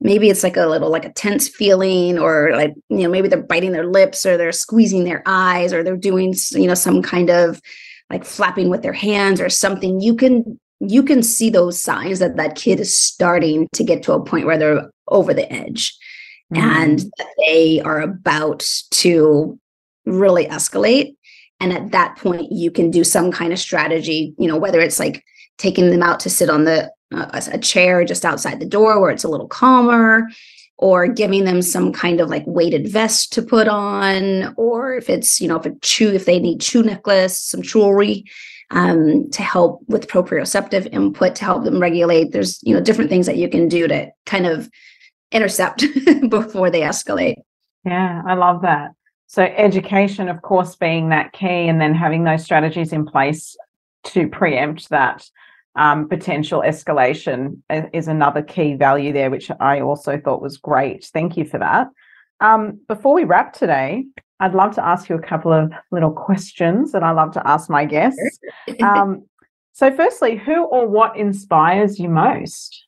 [0.00, 3.42] maybe it's like a little like a tense feeling or like you know maybe they're
[3.42, 7.30] biting their lips or they're squeezing their eyes or they're doing you know some kind
[7.30, 7.60] of
[8.10, 12.36] like flapping with their hands or something, you can you can see those signs that
[12.36, 15.96] that kid is starting to get to a point where they're over the edge
[16.52, 16.62] mm-hmm.
[16.62, 17.04] and
[17.46, 19.58] they are about to
[20.04, 21.14] really escalate
[21.60, 24.98] and at that point you can do some kind of strategy you know whether it's
[24.98, 25.24] like
[25.58, 29.10] taking them out to sit on the uh, a chair just outside the door where
[29.10, 30.28] it's a little calmer
[30.78, 35.40] or giving them some kind of like weighted vest to put on or if it's
[35.40, 38.24] you know if a chew if they need chew necklace some jewelry
[38.70, 42.32] um, to help with proprioceptive input to help them regulate.
[42.32, 44.68] There's you know different things that you can do to kind of
[45.30, 45.84] intercept
[46.28, 47.36] before they escalate.
[47.84, 48.92] Yeah i love that
[49.26, 53.56] so education of course being that key and then having those strategies in place
[54.04, 55.28] to preempt that
[55.76, 57.60] um, potential escalation
[57.92, 61.04] is another key value there, which I also thought was great.
[61.12, 61.88] Thank you for that.
[62.40, 64.04] Um, before we wrap today,
[64.40, 67.70] I'd love to ask you a couple of little questions that I love to ask
[67.70, 68.38] my guests.
[68.82, 69.26] Um,
[69.72, 72.86] so, firstly, who or what inspires you most?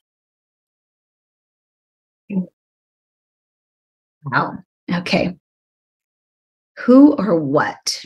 [4.25, 4.59] Wow.
[4.93, 5.37] Okay.
[6.85, 8.05] Who or what?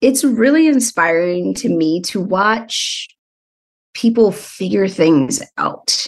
[0.00, 3.08] it's really inspiring to me to watch
[3.94, 6.06] people figure things out.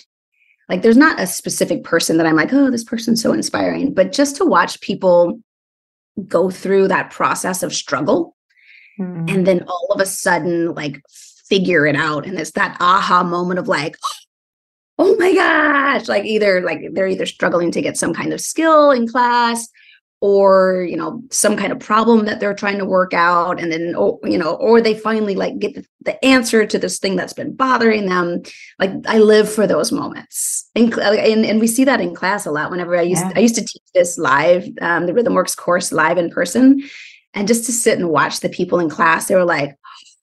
[0.68, 4.12] Like there's not a specific person that I'm like, oh, this person's so inspiring, but
[4.12, 5.40] just to watch people
[6.26, 8.36] go through that process of struggle
[9.00, 9.30] mm.
[9.32, 11.00] and then all of a sudden like
[11.48, 12.26] figure it out.
[12.26, 13.96] And it's that aha moment of like,
[14.98, 18.90] oh my gosh, like either like they're either struggling to get some kind of skill
[18.90, 19.66] in class
[20.20, 23.94] or you know some kind of problem that they're trying to work out and then
[23.94, 27.32] or, you know or they finally like get the, the, answer to this thing that's
[27.32, 28.42] been bothering them.
[28.78, 30.68] Like i live for those moments.
[30.74, 33.32] And and, and we see that in class a lot whenever i used yeah.
[33.36, 36.82] i used to teach this live um, the rhythm works course live in person
[37.34, 39.76] and just to sit and watch the people in class they were like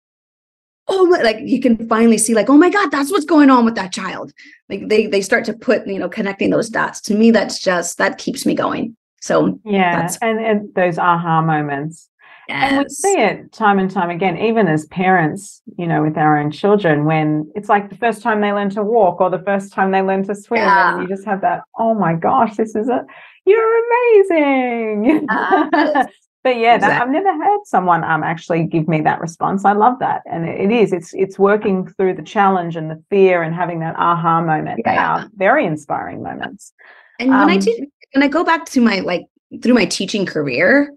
[0.88, 3.66] oh my like you can finally see like oh my god that's what's going on
[3.66, 4.32] with that child.
[4.68, 7.02] Like they they start to put you know connecting those dots.
[7.02, 8.96] To me that's just that keeps me going
[9.26, 12.12] so yeah, and, and those aha moments.
[12.48, 12.72] Yes.
[12.72, 16.38] And we see it time and time again, even as parents, you know, with our
[16.38, 19.74] own children, when it's like the first time they learn to walk or the first
[19.74, 20.94] time they learn to swim, yeah.
[20.94, 23.04] and you just have that, oh my gosh, this is a,
[23.46, 23.86] you're
[24.20, 25.26] amazing.
[25.28, 25.70] Uh,
[26.44, 26.80] but yeah, exactly.
[26.80, 29.66] that, I've never heard someone um actually give me that response.
[29.66, 30.94] I love that, and it, it is.
[30.94, 34.82] It's it's working through the challenge and the fear and having that aha moment.
[34.86, 34.92] Yeah.
[34.92, 36.74] They are very inspiring moments.
[37.20, 37.80] And when um, I teach,
[38.16, 39.26] when I go back to my like
[39.62, 40.92] through my teaching career,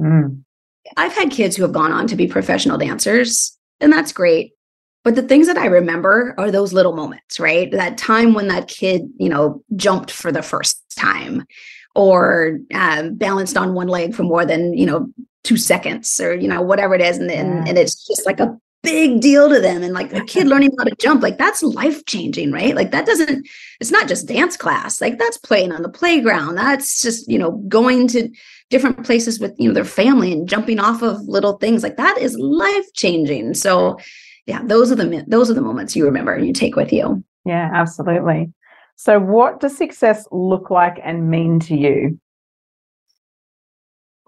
[0.00, 0.42] mm.
[0.96, 4.52] I've had kids who have gone on to be professional dancers, and that's great.
[5.04, 7.70] But the things that I remember are those little moments, right?
[7.72, 11.44] That time when that kid, you know, jumped for the first time
[11.94, 15.12] or um, balanced on one leg for more than, you know,
[15.42, 17.18] two seconds or, you know, whatever it is.
[17.18, 20.46] And, and, and it's just like a big deal to them and like a kid
[20.48, 22.74] learning how to jump like that's life changing right?
[22.74, 23.48] Like that doesn't
[23.80, 27.52] it's not just dance class like that's playing on the playground that's just you know
[27.68, 28.30] going to
[28.70, 32.18] different places with you know their family and jumping off of little things like that
[32.18, 33.98] is life changing so
[34.46, 37.22] yeah those are the those are the moments you remember and you take with you.
[37.44, 38.52] Yeah absolutely.
[38.96, 42.20] So what does success look like and mean to you?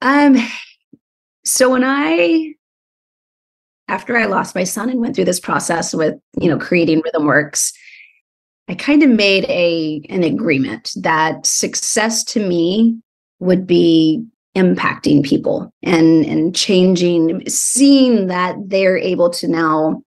[0.02, 0.36] Um
[1.44, 2.54] so when i
[3.88, 7.26] after I lost my son and went through this process with, you know, creating Rhythm
[7.26, 7.72] Works,
[8.68, 12.98] I kind of made a an agreement that success to me
[13.40, 14.24] would be
[14.56, 20.00] impacting people and and changing seeing that they're able to now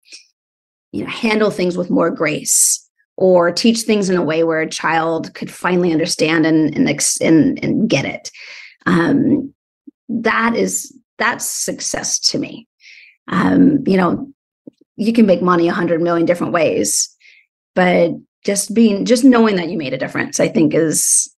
[0.94, 4.70] you know handle things with more grace or teach things in a way where a
[4.70, 6.88] child could finally understand and and
[7.22, 8.32] and, and get it.
[8.86, 9.54] Um,
[10.08, 12.67] that is that's success to me
[13.28, 14.32] um, you know,
[14.96, 17.16] you can make money a hundred million different ways,
[17.76, 18.12] but
[18.44, 21.34] just being, just knowing that you made a difference, I think is,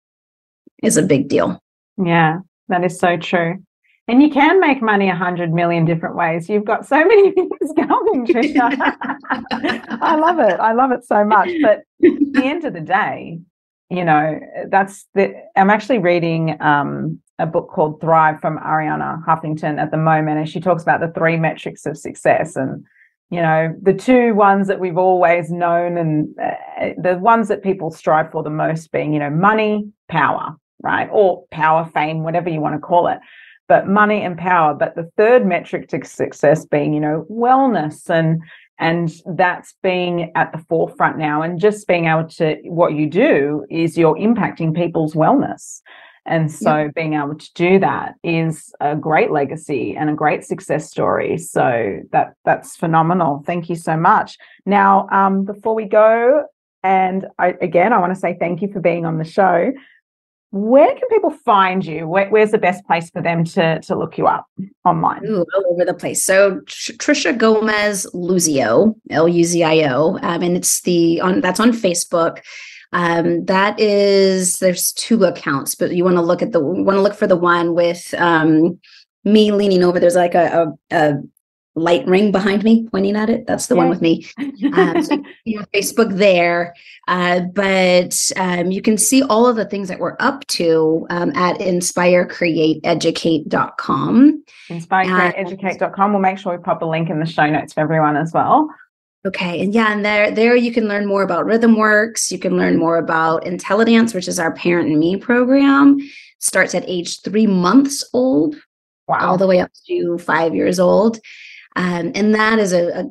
[0.81, 1.61] is a big deal.
[1.97, 3.63] Yeah, that is so true.
[4.07, 6.49] And you can make money a hundred million different ways.
[6.49, 8.95] You've got so many things going, Tricia.
[10.01, 10.59] I love it.
[10.59, 11.49] I love it so much.
[11.61, 13.39] But at the end of the day,
[13.89, 15.33] you know, that's the.
[15.55, 20.47] I'm actually reading um, a book called Thrive from Arianna Huffington at the moment, and
[20.47, 22.55] she talks about the three metrics of success.
[22.55, 22.85] And
[23.31, 27.89] you know, the two ones that we've always known, and uh, the ones that people
[27.89, 32.61] strive for the most, being you know, money, power, right, or power, fame, whatever you
[32.61, 33.17] want to call it.
[33.67, 34.75] But money and power.
[34.75, 38.41] But the third metric to success being, you know, wellness and
[38.79, 43.65] and that's being at the forefront now and just being able to what you do
[43.69, 45.81] is you're impacting people's wellness
[46.25, 46.95] And so yep.
[46.95, 51.37] being able to do that is a great legacy and a great success story.
[51.37, 53.41] So that that's phenomenal.
[53.45, 54.37] Thank you so much.
[54.65, 56.45] Now, um, before we go,
[56.83, 59.71] and I, again, I want to say thank you for being on the show.
[60.51, 62.07] Where can people find you?
[62.07, 64.47] Where, where's the best place for them to, to look you up
[64.83, 65.23] online?
[65.25, 66.25] Ooh, all over the place.
[66.25, 71.41] So Tr- Tricia Gomez Luzio, L U Z I O, um, and it's the on
[71.41, 72.39] that's on Facebook.
[72.93, 77.01] Um, that is there's two accounts, but you want to look at the want to
[77.01, 78.79] look for the one with um,
[79.23, 79.99] me leaning over.
[79.99, 81.13] There's like a, a, a
[81.79, 83.47] light ring behind me pointing at it.
[83.47, 83.79] That's the yeah.
[83.79, 84.27] one with me.
[84.73, 86.73] Um, so you know, Facebook there.
[87.07, 91.31] Uh, but um, you can see all of the things that we're up to um,
[91.35, 94.43] at inspirecreateeducate.com.
[94.67, 96.11] Inspirecreateeducate.com.
[96.11, 98.69] We'll make sure we pop a link in the show notes for everyone as well.
[99.25, 99.61] Okay.
[99.61, 102.31] And yeah, and there there you can learn more about Rhythm Works.
[102.31, 105.97] You can learn more about IntelliDance, which is our parent and me program.
[106.39, 108.55] Starts at age three months old.
[109.07, 109.31] Wow.
[109.31, 111.19] All the way up to five years old.
[111.75, 113.05] Um, and that is a, a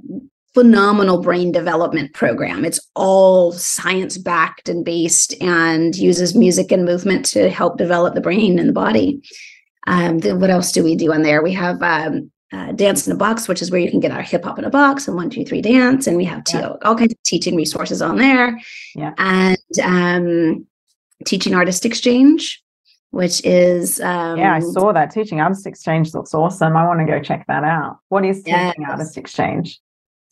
[0.55, 2.65] phenomenal brain development program.
[2.65, 8.21] It's all science backed and based and uses music and movement to help develop the
[8.21, 9.23] brain and the body.
[9.87, 11.43] Um, then what else do we do on there?
[11.43, 14.23] We have um, uh, Dance in a Box, which is where you can get our
[14.23, 16.07] hip hop in a box and one, two, three dance.
[16.07, 16.73] And we have yeah.
[16.83, 18.59] all kinds of teaching resources on there.
[18.95, 19.15] Yeah.
[19.19, 20.67] And um,
[21.25, 22.63] Teaching Artist Exchange,
[23.11, 24.01] which is.
[24.01, 25.11] Um, yeah, I saw that.
[25.11, 26.77] Teaching Artist Exchange looks awesome.
[26.77, 27.99] I want to go check that out.
[28.09, 28.91] What is Teaching yes.
[28.91, 29.81] Artist Exchange?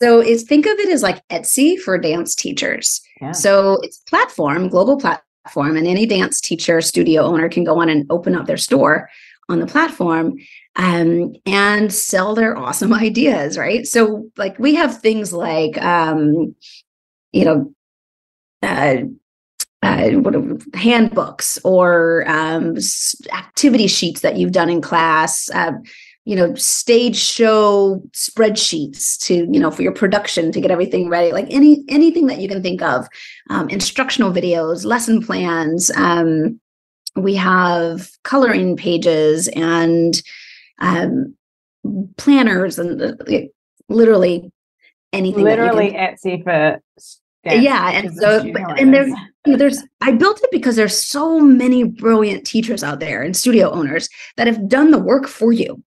[0.00, 3.00] So it's think of it as like Etsy for dance teachers.
[3.20, 3.32] Yeah.
[3.32, 8.04] So it's platform, global platform, and any dance teacher, studio owner can go on and
[8.10, 9.08] open up their store
[9.48, 10.36] on the platform
[10.76, 13.86] um, and sell their awesome ideas, right?
[13.86, 16.54] So, like, we have things like, um,
[17.32, 17.72] you know,
[18.62, 18.96] uh,
[19.86, 22.76] uh, handbooks or um,
[23.32, 25.48] activity sheets that you've done in class.
[25.50, 25.72] Uh,
[26.24, 31.32] you know, stage show spreadsheets to you know for your production to get everything ready.
[31.32, 33.06] Like any anything that you can think of,
[33.48, 35.90] um, instructional videos, lesson plans.
[35.92, 36.60] Um,
[37.14, 40.20] we have coloring pages and
[40.80, 41.34] um,
[42.16, 43.14] planners and uh,
[43.88, 44.52] literally
[45.12, 45.44] anything.
[45.44, 46.80] Literally Etsy for
[47.46, 49.12] yeah, and so and there's
[49.44, 54.08] there's I built it because there's so many brilliant teachers out there and studio owners
[54.36, 55.82] that have done the work for you,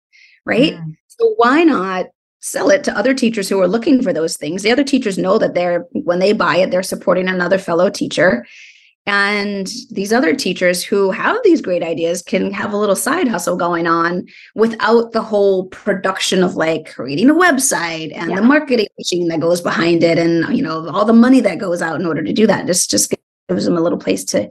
[0.45, 0.74] right?
[0.74, 0.95] Mm.
[1.08, 2.08] So why not
[2.39, 4.64] sell it to other teachers who are looking for those things?
[4.64, 8.45] The other teachers know that they're when they buy it, they're supporting another fellow teacher
[9.08, 13.56] and these other teachers who have these great ideas can have a little side hustle
[13.56, 14.26] going on
[14.56, 18.38] without the whole production of like creating a website and yeah.
[18.38, 21.84] the marketing machine that goes behind it and you know all the money that goes
[21.84, 22.66] out in order to do that.
[22.66, 23.14] Just just
[23.47, 24.49] gives them a little place to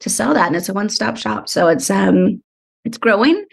[0.00, 1.48] to sell that and it's a one-stop shop.
[1.48, 2.42] So it's um
[2.84, 3.44] it's growing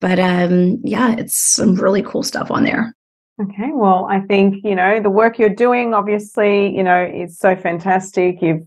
[0.00, 2.94] but um yeah it's some really cool stuff on there.
[3.38, 7.54] Okay well i think you know the work you're doing obviously you know is so
[7.54, 8.40] fantastic.
[8.40, 8.66] You've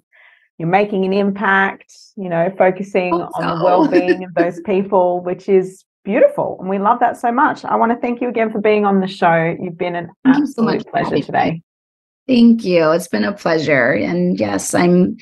[0.57, 5.83] you're making an impact, you know, focusing on the well-being of those people, which is
[6.03, 6.57] beautiful.
[6.59, 7.65] And we love that so much.
[7.65, 9.55] I want to thank you again for being on the show.
[9.59, 11.61] You've been an thank absolute so pleasure today.
[12.27, 12.91] Thank you.
[12.91, 13.91] It's been a pleasure.
[13.91, 15.17] And yes, I'm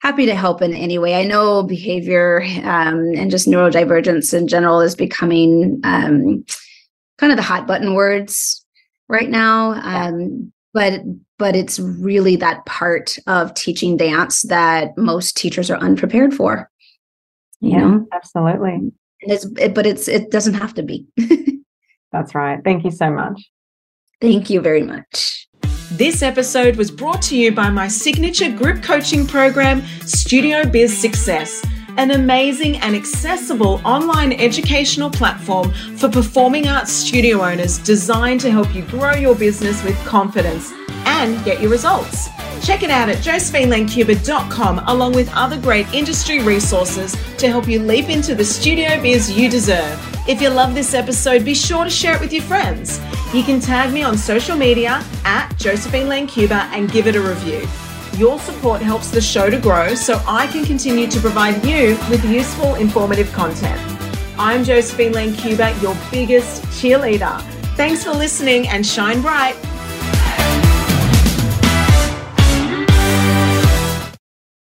[0.00, 1.14] happy to help in any way.
[1.14, 6.44] I know behavior um, and just neurodivergence in general is becoming um,
[7.18, 8.64] kind of the hot button words
[9.08, 9.72] right now.
[9.82, 11.00] Um, but
[11.38, 16.70] but it's really that part of teaching dance that most teachers are unprepared for
[17.60, 18.06] you yeah, know?
[18.12, 18.72] absolutely.
[18.72, 21.06] And it's it, but it's it doesn't have to be.
[22.12, 22.60] That's right.
[22.62, 23.42] Thank you so much.
[24.20, 25.48] Thank you very much.
[25.92, 31.64] This episode was brought to you by my signature group coaching program studio biz success
[31.96, 38.74] an amazing and accessible online educational platform for performing arts studio owners designed to help
[38.74, 40.72] you grow your business with confidence
[41.06, 42.28] and get your results.
[42.62, 48.08] Check it out at josephinelancuba.com along with other great industry resources to help you leap
[48.08, 50.28] into the studio biz you deserve.
[50.28, 53.00] If you love this episode, be sure to share it with your friends.
[53.32, 57.66] You can tag me on social media at Josephine Lancuba and give it a review.
[58.16, 62.24] Your support helps the show to grow so I can continue to provide you with
[62.24, 63.78] useful, informative content.
[64.38, 67.38] I'm Josephine Lancuba, your biggest cheerleader.
[67.76, 69.54] Thanks for listening and shine bright.